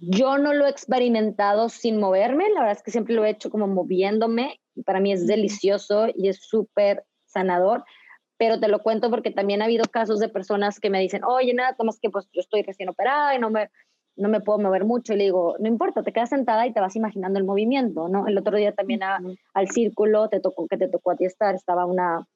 [0.00, 3.50] yo no lo he experimentado sin moverme, la verdad es que siempre lo he hecho
[3.50, 7.84] como moviéndome y para mí es delicioso y es súper sanador,
[8.38, 11.54] pero te lo cuento porque también ha habido casos de personas que me dicen, oye,
[11.54, 13.70] nada, más que pues yo estoy recién operada y no me,
[14.16, 16.80] no me puedo mover mucho y le digo, no importa, te quedas sentada y te
[16.80, 18.26] vas imaginando el movimiento, ¿no?
[18.26, 21.86] El otro día también al círculo te tocó, que te tocó a ti estar, estaba
[21.86, 22.26] una,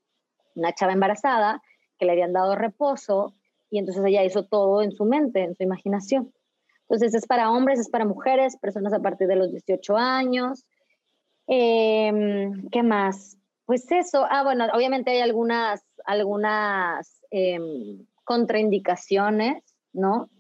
[0.55, 1.63] una chava embarazada
[1.99, 3.35] que le habían dado reposo
[3.71, 6.33] y entonces ella hizo todo en su mente, en su imaginación.
[6.91, 10.67] Entonces es para hombres, es para mujeres, personas a partir de los 18 años.
[11.47, 13.39] Em, ¿Qué más?
[13.65, 20.31] Pues eso, ah, bueno, obviamente hay algunas, algunas em, contraindicaciones, ¿no?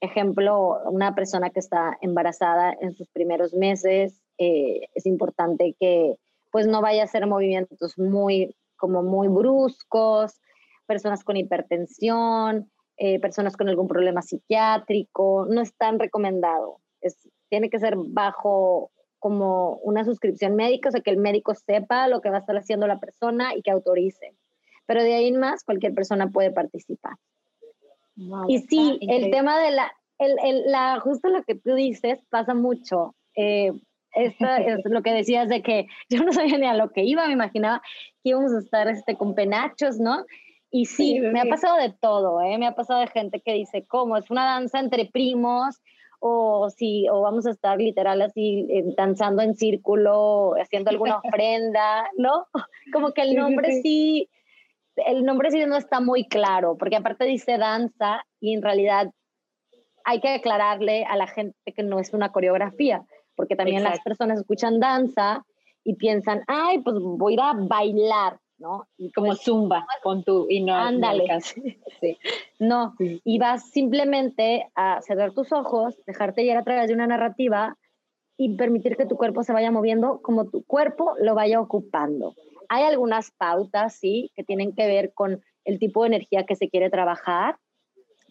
[0.00, 6.16] Ejemplo, una persona que está embarazada en sus primeros meses, eh, es importante que
[6.50, 10.40] pues no vaya a hacer movimientos muy como muy bruscos,
[10.86, 16.80] personas con hipertensión, eh, personas con algún problema psiquiátrico, no es tan recomendado.
[17.00, 22.08] Es, tiene que ser bajo como una suscripción médica, o sea, que el médico sepa
[22.08, 24.34] lo que va a estar haciendo la persona y que autorice.
[24.86, 27.14] Pero de ahí en más, cualquier persona puede participar.
[28.48, 32.54] y sí, el tema de la, el, el, la, justo lo que tú dices pasa
[32.54, 33.14] mucho.
[33.34, 33.72] Eh,
[34.14, 37.26] esto es lo que decías de que yo no sabía ni a lo que iba,
[37.26, 37.82] me imaginaba
[38.22, 40.24] que íbamos a estar este, con penachos, ¿no?
[40.76, 42.58] Y sí, me ha pasado de todo, ¿eh?
[42.58, 44.16] Me ha pasado de gente que dice, ¿cómo?
[44.16, 45.80] ¿Es una danza entre primos?
[46.18, 52.10] O, si, o vamos a estar literal así eh, danzando en círculo, haciendo alguna ofrenda,
[52.16, 52.46] ¿no?
[52.92, 54.28] Como que el nombre sí,
[54.96, 59.12] el nombre sí no está muy claro, porque aparte dice danza y en realidad
[60.04, 63.06] hay que aclararle a la gente que no es una coreografía
[63.36, 65.44] porque también las personas escuchan danza
[65.84, 68.88] y piensan, ay, pues voy a ir a bailar, ¿no?
[68.96, 70.74] Y como pues, zumba con tu y no.
[70.74, 71.26] Ándale.
[72.58, 77.76] No, y vas simplemente a cerrar tus ojos, dejarte llegar a través de una narrativa
[78.36, 82.34] y permitir que tu cuerpo se vaya moviendo como tu cuerpo lo vaya ocupando.
[82.68, 86.68] Hay algunas pautas, sí, que tienen que ver con el tipo de energía que se
[86.68, 87.56] quiere trabajar,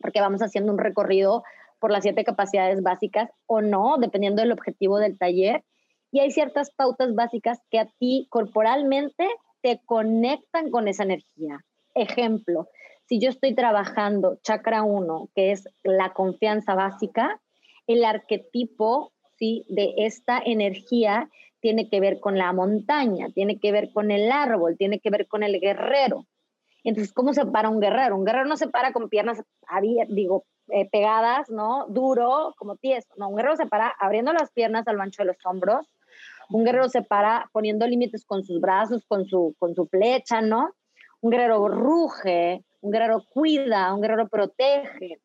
[0.02, 1.44] porque vamos haciendo un recorrido
[1.80, 5.64] por las siete capacidades básicas o no, dependiendo del objetivo del taller.
[6.12, 9.28] Y hay ciertas pautas básicas que a ti corporalmente
[9.64, 11.66] te conectan con esa energía.
[11.96, 12.68] Ejemplo,
[13.06, 17.42] si yo estoy trabajando chakra 1, que es la confianza básica,
[17.88, 19.66] el arquetipo ¿sí?
[19.70, 21.30] de esta energía
[21.62, 25.28] tiene que ver con la montaña, tiene que ver con el árbol, tiene que ver
[25.28, 26.26] con el guerrero.
[26.84, 28.18] Entonces, ¿cómo se para un guerrero?
[28.18, 31.86] Un guerrero no se para con piernas abiertas, digo, eh, pegadas, ¿no?
[31.88, 33.08] Duro, como tieso.
[33.16, 35.88] No, un guerrero se para abriendo las piernas al ancho de los hombros.
[36.50, 40.72] Un guerrero se para poniendo límites con sus brazos, con su, con su flecha, ¿no?
[41.22, 45.20] Un guerrero ruge, un guerrero cuida, un guerrero protege.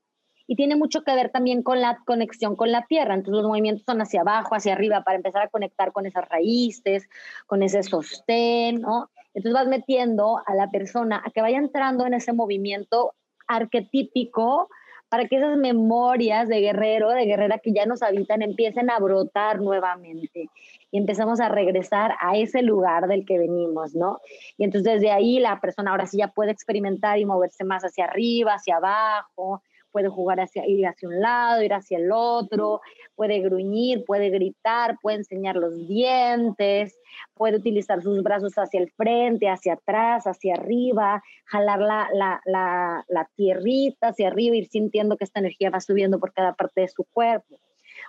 [0.46, 3.14] Y tiene mucho que ver también con la conexión con la tierra.
[3.14, 7.08] Entonces los movimientos son hacia abajo, hacia arriba, para empezar a conectar con esas raíces,
[7.46, 9.10] con ese sostén, ¿no?
[9.34, 13.12] Entonces vas metiendo a la persona a que vaya entrando en ese movimiento
[13.46, 14.68] arquetípico
[15.08, 19.60] para que esas memorias de guerrero, de guerrera que ya nos habitan, empiecen a brotar
[19.60, 20.50] nuevamente
[20.90, 24.20] y empezamos a regresar a ese lugar del que venimos, ¿no?
[24.56, 28.04] Y entonces desde ahí la persona ahora sí ya puede experimentar y moverse más hacia
[28.04, 32.80] arriba, hacia abajo, puede jugar hacia, ir hacia un lado, ir hacia el otro,
[33.14, 36.96] puede gruñir, puede gritar, puede enseñar los dientes,
[37.34, 43.04] puede utilizar sus brazos hacia el frente, hacia atrás, hacia arriba, jalar la, la, la,
[43.08, 46.88] la tierrita hacia arriba, ir sintiendo que esta energía va subiendo por cada parte de
[46.88, 47.58] su cuerpo.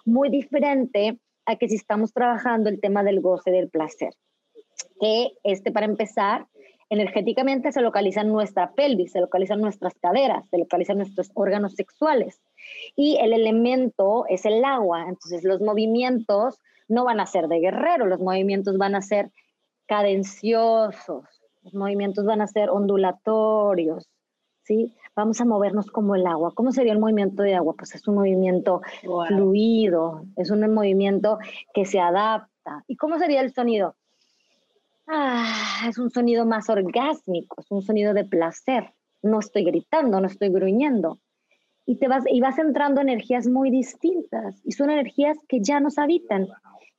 [0.05, 1.19] Muy diferente
[1.57, 4.13] que si estamos trabajando el tema del goce del placer.
[4.99, 6.47] Que este, para empezar,
[6.89, 12.41] energéticamente se localiza en nuestra pelvis, se localizan nuestras caderas, se localizan nuestros órganos sexuales.
[12.95, 18.07] Y el elemento es el agua, entonces los movimientos no van a ser de guerrero,
[18.07, 19.31] los movimientos van a ser
[19.85, 21.25] cadenciosos,
[21.63, 24.09] los movimientos van a ser ondulatorios,
[24.70, 24.93] ¿sí?
[25.15, 26.53] Vamos a movernos como el agua.
[26.53, 27.74] ¿Cómo sería el movimiento de agua?
[27.76, 28.82] Pues es un movimiento
[29.28, 31.39] fluido, es un movimiento
[31.74, 32.84] que se adapta.
[32.88, 33.95] ¿Y cómo sería el sonido?
[35.07, 38.93] Ah, es un sonido más orgásmico, es un sonido de placer.
[39.24, 41.20] No estoy gritando, no estoy gruñendo.
[41.88, 45.97] Y, te vas, y vas entrando energías muy distintas y son energías que ya nos
[45.97, 46.47] habitan.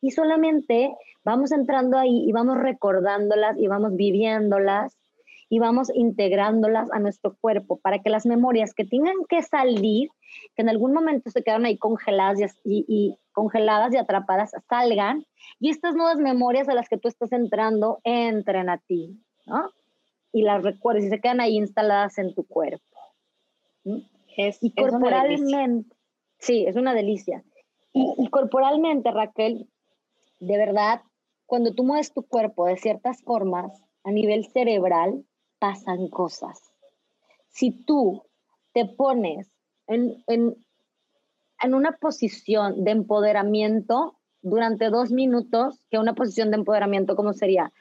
[0.01, 0.93] Y solamente
[1.25, 5.00] vamos entrando ahí y vamos recordándolas y vamos viviéndolas
[5.53, 10.09] y vamos integrándolas a nuestro cuerpo para que las memorias que tengan que salir,
[10.55, 15.27] que en algún momento se quedaron ahí congeladas y, y, congeladas y atrapadas, salgan
[15.59, 19.71] y estas nuevas memorias a las que tú estás entrando entren a ti, ¿no?
[20.33, 22.85] Y las recuerdes y se quedan ahí instaladas en tu cuerpo.
[24.37, 25.97] Es, y corporalmente,
[26.39, 27.43] sí, es una delicia.
[27.93, 29.69] Y, y corporalmente, Raquel,
[30.39, 31.03] de verdad,
[31.47, 35.25] cuando tú mueves tu cuerpo de ciertas formas, a nivel cerebral,
[35.61, 36.73] pasan cosas.
[37.49, 38.25] Si tú
[38.73, 39.49] te pones
[39.87, 40.57] en, en,
[41.63, 47.73] en una posición de empoderamiento durante dos minutos, que una posición de empoderamiento, ¿cómo sería?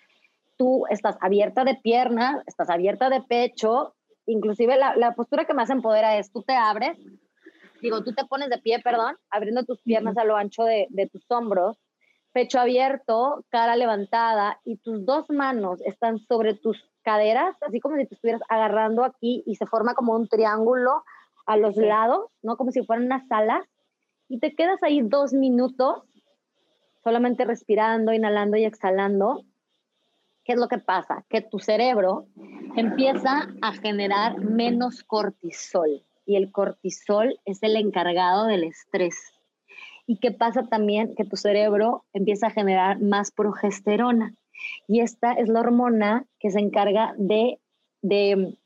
[0.57, 5.69] Tú estás abierta de pierna, estás abierta de pecho, inclusive la, la, postura que más
[5.69, 6.97] empodera es tú te abres,
[7.81, 11.07] digo, tú te pones de pie, perdón, abriendo tus piernas a lo ancho de, de
[11.07, 11.77] tus hombros,
[12.31, 18.05] pecho abierto, cara levantada y tus dos manos están sobre tus caderas, así como si
[18.05, 21.03] te estuvieras agarrando aquí y se forma como un triángulo
[21.45, 22.57] a los lados, ¿no?
[22.57, 23.65] Como si fueran unas alas.
[24.27, 26.03] Y te quedas ahí dos minutos
[27.03, 29.43] solamente respirando, inhalando y exhalando.
[30.43, 31.25] ¿Qué es lo que pasa?
[31.29, 32.27] Que tu cerebro
[32.75, 39.38] empieza a generar menos cortisol y el cortisol es el encargado del estrés.
[40.09, 41.13] ¿Y qué pasa también?
[41.13, 44.33] Que tu cerebro empieza a generar más progesterona.
[44.87, 47.59] Y esta es la hormona que se encarga de,
[48.01, 48.57] de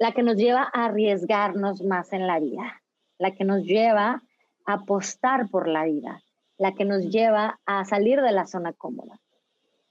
[0.00, 2.82] la que nos lleva a arriesgarnos más en la vida,
[3.18, 4.24] la que nos lleva
[4.66, 6.24] a apostar por la vida,
[6.58, 9.20] la que nos lleva a salir de la zona cómoda.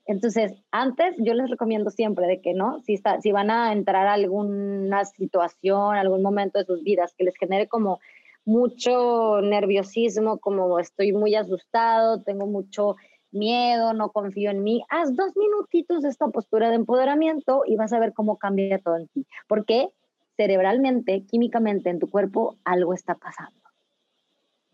[0.05, 4.05] Entonces, antes yo les recomiendo siempre de que no, si, está, si van a entrar
[4.05, 8.01] a alguna situación, algún momento de sus vidas que les genere como
[8.45, 12.95] mucho nerviosismo, como estoy muy asustado, tengo mucho
[13.31, 17.93] miedo, no confío en mí, haz dos minutitos de esta postura de empoderamiento y vas
[17.93, 19.25] a ver cómo cambia todo en ti.
[19.47, 19.89] Porque
[20.35, 23.59] cerebralmente, químicamente en tu cuerpo, algo está pasando.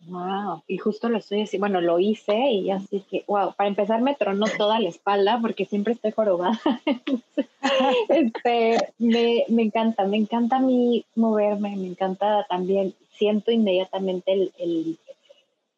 [0.07, 4.01] Wow, y justo lo estoy haciendo, bueno, lo hice y así que, wow, para empezar
[4.01, 6.59] me tronó toda la espalda porque siempre estoy jorobada.
[8.09, 14.53] este, me, me, encanta, me encanta a mí moverme, me encanta también, siento inmediatamente el,
[14.57, 14.97] el,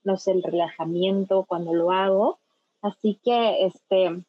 [0.03, 2.39] no sé, el relajamiento cuando lo hago.
[2.81, 4.21] Así que, este,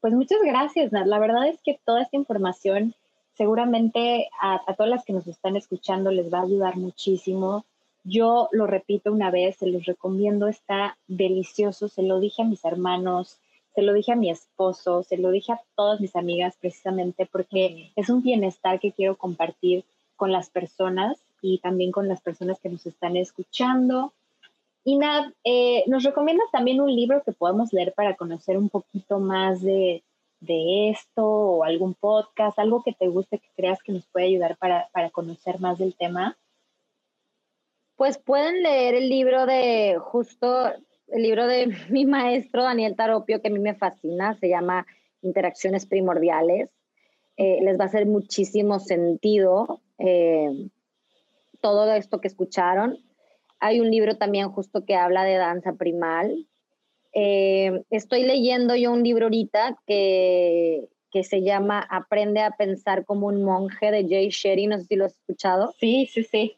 [0.00, 1.06] pues muchas gracias, Nat.
[1.06, 2.94] La verdad es que toda esta información
[3.34, 7.64] seguramente a, a, todas las que nos están escuchando les va a ayudar muchísimo.
[8.02, 12.64] Yo lo repito una vez, se los recomiendo, está delicioso, se lo dije a mis
[12.64, 13.38] hermanos,
[13.74, 17.92] se lo dije a mi esposo, se lo dije a todas mis amigas precisamente porque
[17.94, 19.84] es un bienestar que quiero compartir
[20.16, 24.12] con las personas y también con las personas que nos están escuchando.
[24.84, 29.18] Y Nad, eh, ¿nos recomiendas también un libro que podamos leer para conocer un poquito
[29.18, 30.02] más de,
[30.40, 34.56] de esto o algún podcast, algo que te guste, que creas que nos puede ayudar
[34.56, 36.38] para, para conocer más del tema?
[37.96, 40.72] Pues pueden leer el libro de justo,
[41.08, 44.86] el libro de mi maestro Daniel Taropio, que a mí me fascina, se llama
[45.22, 46.70] Interacciones Primordiales.
[47.36, 50.68] Eh, les va a hacer muchísimo sentido eh,
[51.70, 52.98] todo esto que escucharon.
[53.60, 56.46] Hay un libro también justo que habla de danza primal,
[57.12, 63.26] eh, estoy leyendo yo un libro ahorita que, que se llama Aprende a pensar como
[63.26, 65.74] un monje de Jay Sherry, no sé si lo has escuchado.
[65.78, 66.56] Sí, sí, sí.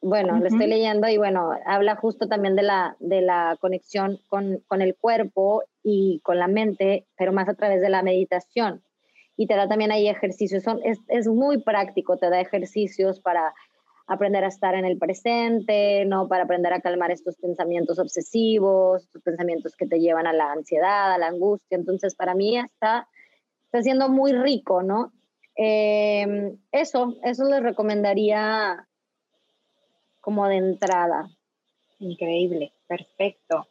[0.00, 0.40] Bueno, uh -huh.
[0.40, 4.82] lo estoy leyendo y bueno, habla justo también de la, de la conexión con, con,
[4.82, 8.82] el cuerpo y con la mente, pero más a través de la meditación.
[9.36, 13.54] Y te da también ahí ejercicios, Son, es, es muy práctico, te da ejercicios para
[14.06, 16.28] aprender a estar en el presente, ¿no?
[16.28, 21.12] Para aprender a calmar estos pensamientos obsesivos, estos pensamientos que te llevan a la ansiedad,
[21.12, 21.76] a la angustia.
[21.76, 23.08] Entonces, para mí está,
[23.64, 25.12] está siendo muy rico, ¿no?
[25.56, 28.86] Em, eso, eso les recomendaría
[30.20, 31.28] como de entrada.
[31.98, 33.66] Increíble, perfecto.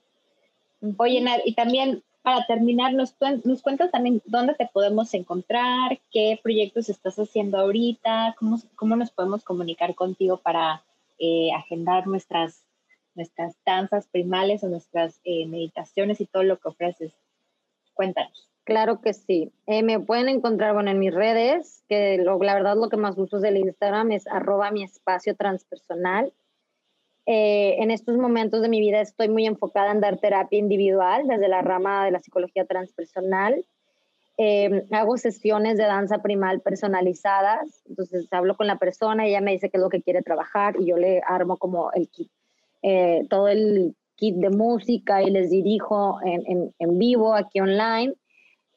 [0.98, 3.14] Oye, y también para terminar, nos,
[3.62, 9.44] cuentas también dónde te podemos encontrar, qué proyectos estás haciendo ahorita, cómo, cómo nos podemos
[9.44, 10.84] comunicar contigo para
[11.20, 12.66] eh, agendar nuestras,
[13.14, 17.14] nuestras danzas primales o nuestras eh, meditaciones y todo lo que ofreces.
[17.94, 18.50] Cuéntanos.
[18.64, 19.54] Claro que sí.
[19.68, 23.38] Eh, me pueden encontrar, bueno, en mis redes, que la verdad lo que más uso
[23.38, 26.34] es el Instagram, es arroba mi espacio transpersonal.
[27.28, 31.48] Eh, en estos momentos de mi vida estoy muy enfocada en dar terapia individual desde
[31.48, 33.66] la rama de la psicología transpersonal.
[34.38, 39.70] Eh, hago sesiones de danza primal personalizadas, entonces hablo con la persona ella me dice
[39.70, 42.30] qué es lo que quiere trabajar y yo le armo como el kit,
[42.84, 48.14] eh, todo el kit de música y les dirijo en, en, en vivo aquí online.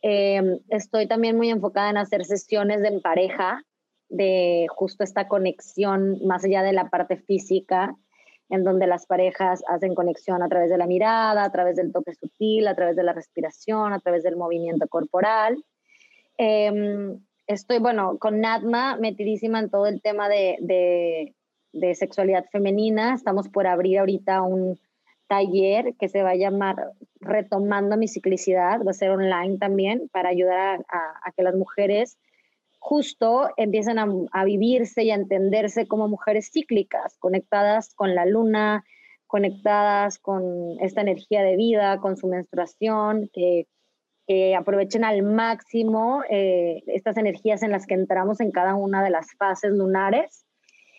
[0.00, 3.62] estoy también muy enfocada en hacer sesiones de en pareja,
[4.08, 7.96] de justo esta conexión más allá de la parte física,
[8.50, 12.14] en donde las parejas hacen conexión a través de la mirada, a través del toque
[12.14, 15.62] sutil, a través de la respiración, a través del movimiento corporal.
[16.38, 20.56] Em, estoy, bueno, con Natma metidísima en todo el tema de,
[21.72, 23.14] de, sexualidad femenina.
[23.14, 24.78] Estamos por abrir ahorita un
[25.28, 28.82] taller que se va a llamar Retomando mi ciclicidad.
[28.84, 32.16] Va a ser online también para ayudar a que las mujeres
[32.88, 33.98] justo empiezan
[34.32, 38.82] a, vivirse y a entenderse como mujeres cíclicas, conectadas con la luna,
[39.26, 43.66] conectadas con esta energía de vida, con su menstruación, que,
[44.56, 49.34] aprovechen al máximo eh, estas energías en las que entramos en cada una de las
[49.38, 50.46] fases lunares.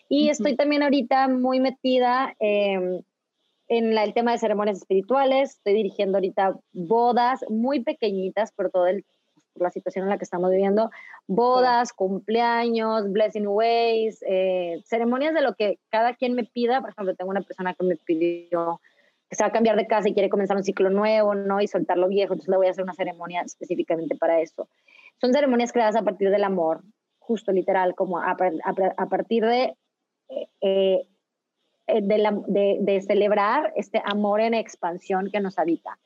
[0.08, 3.02] Y estoy también ahorita muy metida em,
[3.68, 9.04] en el tema de ceremonias espirituales, estoy dirigiendo ahorita bodas muy pequeñitas por todo el
[9.54, 10.90] la situación en la que estamos viviendo,
[11.26, 16.80] bodas, cumpleaños, blessing ways, eh, ceremonias de lo que cada quien me pida.
[16.80, 18.80] Por ejemplo, tengo una persona que me pidió
[19.28, 21.60] que se va a cambiar de casa y quiere comenzar un ciclo nuevo, ¿no?
[21.60, 24.68] Y soltar lo viejo, entonces le voy a hacer una ceremonia específicamente para eso.
[25.20, 26.82] Son ceremonias creadas a partir del amor,
[27.20, 29.76] justo literal, como a, a, partir de,
[30.30, 31.06] eh, eh,
[31.86, 35.96] de, de, de celebrar este amor en expansión que nos habita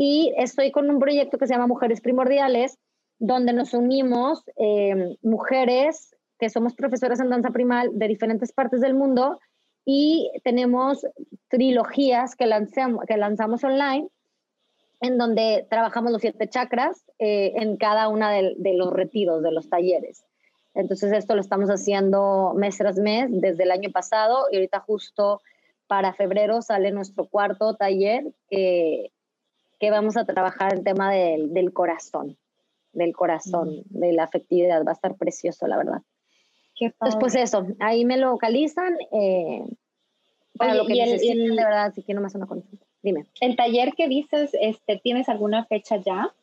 [0.00, 2.78] y estoy con un proyecto que se llama Mujeres Primordiales,
[3.18, 8.94] donde nos unimos eh, mujeres que somos profesoras en danza primal de diferentes partes del
[8.94, 9.40] mundo
[9.84, 11.04] y tenemos
[11.48, 14.08] trilogías que lanzamos, que lanzamos online
[15.00, 19.50] en donde trabajamos los siete chakras eh, en cada una de, de, los retiros, de
[19.50, 20.24] los talleres.
[20.74, 25.42] Entonces esto lo estamos haciendo mes tras mes desde el año pasado y ahorita justo
[25.88, 29.10] para febrero sale nuestro cuarto taller que
[29.78, 32.36] que vamos a trabajar el tema del, del corazón,
[32.92, 34.84] del corazón, de la afectividad.
[34.84, 36.02] Va a estar precioso, la verdad.
[36.80, 38.96] Entonces, pues eso, ahí me localizan.
[39.12, 39.64] Eh,
[40.56, 42.84] para lo que necesiten, de verdad, si quieren más una consulta.
[43.02, 43.26] Dime.
[43.40, 46.34] ¿El taller que dices, este, tienes alguna fecha ya?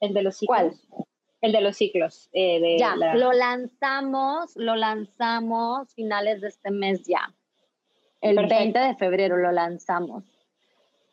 [0.00, 0.58] ¿El de los ciclos?
[0.58, 1.06] ¿Cuál?
[1.40, 2.28] El de los ciclos.
[2.32, 7.32] Eh, de ya, lo lanzamos, lo lanzamos finales de este mes ya.
[8.20, 10.24] El 20 de febrero lo lanzamos.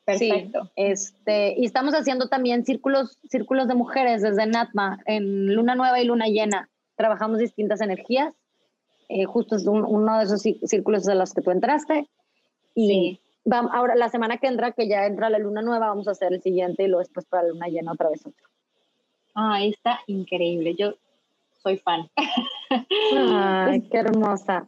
[0.06, 0.70] Perfecto.
[0.76, 6.06] este, y estamos haciendo también círculos, círculos de mujeres desde NATMA, en luna nueva y
[6.06, 6.70] luna llena.
[6.95, 8.34] Trabajamos distintas energías.
[9.10, 12.08] Eh, justo es uno de esos círculos de los que tú entraste.
[12.76, 16.12] Y vamos, ahora, la semana que entra, que ya entra la luna nueva, vamos a
[16.12, 18.47] hacer el siguiente y luego después para la luna llena otra vez otro.
[19.34, 20.76] Ah, está increíble.
[20.76, 20.95] Yo
[21.62, 22.10] soy fan.
[23.18, 24.68] Ay, qué hermosa.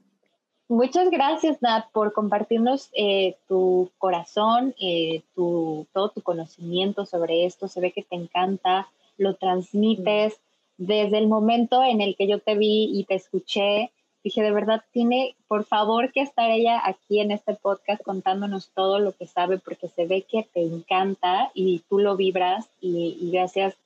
[0.70, 7.70] Muchas gracias, Nat, por compartirnos eh, tu corazón, eh, tu, todo tu conocimiento sobre esto.
[7.70, 10.42] Se ve que te encanta, lo transmites.
[10.78, 13.92] Desde el momento en el que yo te vi y te escuché,
[14.26, 19.00] dije, de verdad, tiene, por favor, que estar ella aquí en este podcast contándonos todo
[19.00, 23.78] lo que sabe, porque se ve que te encanta y tú lo vibras y, gracias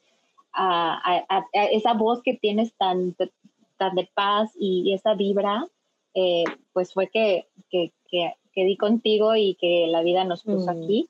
[0.51, 1.23] a,
[1.53, 3.15] esa voz que tienes tan,
[3.77, 5.67] tan de paz y esa vibra,
[6.13, 6.43] eh,
[6.73, 10.83] pues fue que, que, que, di contigo y que la vida nos puso mm.
[10.83, 11.09] aquí.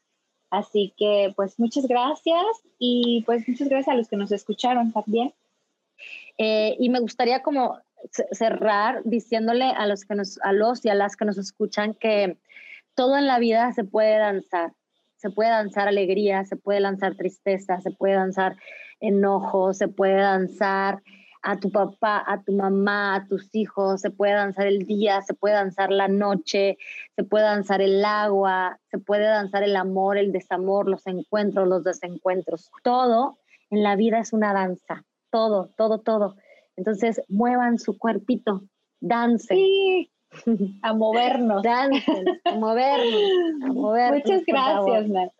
[0.50, 2.46] Así que pues muchas gracias
[2.78, 5.34] y pues muchas gracias a los que nos escucharon también.
[6.38, 7.80] Eh, y me gustaría como
[8.32, 12.38] cerrar diciéndole a los, que nos, a los y a las que nos escuchan que
[12.96, 14.74] todo en la vida se puede danzar.
[15.18, 18.58] Se puede danzar alegría, se puede lanzar tristeza, se puede danzar
[19.00, 21.04] enojo, se puede danzar
[21.42, 25.34] a tu papá, a tu mamá, a tus hijos, se puede danzar el día, se
[25.34, 26.78] puede danzar la noche,
[27.16, 31.84] se puede danzar el agua, se puede danzar el amor, el desamor, los encuentros, los
[31.84, 32.72] desencuentros.
[32.84, 33.40] Todo
[33.70, 36.36] en la vida es una danza, todo, todo, todo.
[36.76, 38.62] Entonces, muevan su cuerpito,
[39.00, 39.58] dancen.
[39.58, 40.12] Sí,
[40.84, 41.64] a movernos.
[41.64, 44.24] Dancen, a movernos, a movernos.
[44.24, 45.32] Muchas gracias, Nat.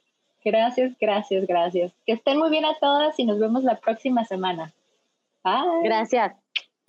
[0.44, 1.94] Gracias, gracias, gracias.
[2.06, 4.74] Que estén muy bien a todas y nos vemos la próxima semana.
[5.44, 5.84] Bye.
[5.84, 6.34] Gracias.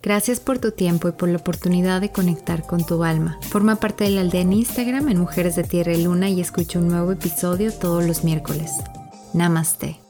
[0.03, 3.39] Gracias por tu tiempo y por la oportunidad de conectar con tu alma.
[3.43, 6.81] Forma parte de la aldea en Instagram en Mujeres de Tierra y Luna y escucha
[6.81, 8.73] un nuevo episodio todos los miércoles.
[9.33, 10.01] Namaste.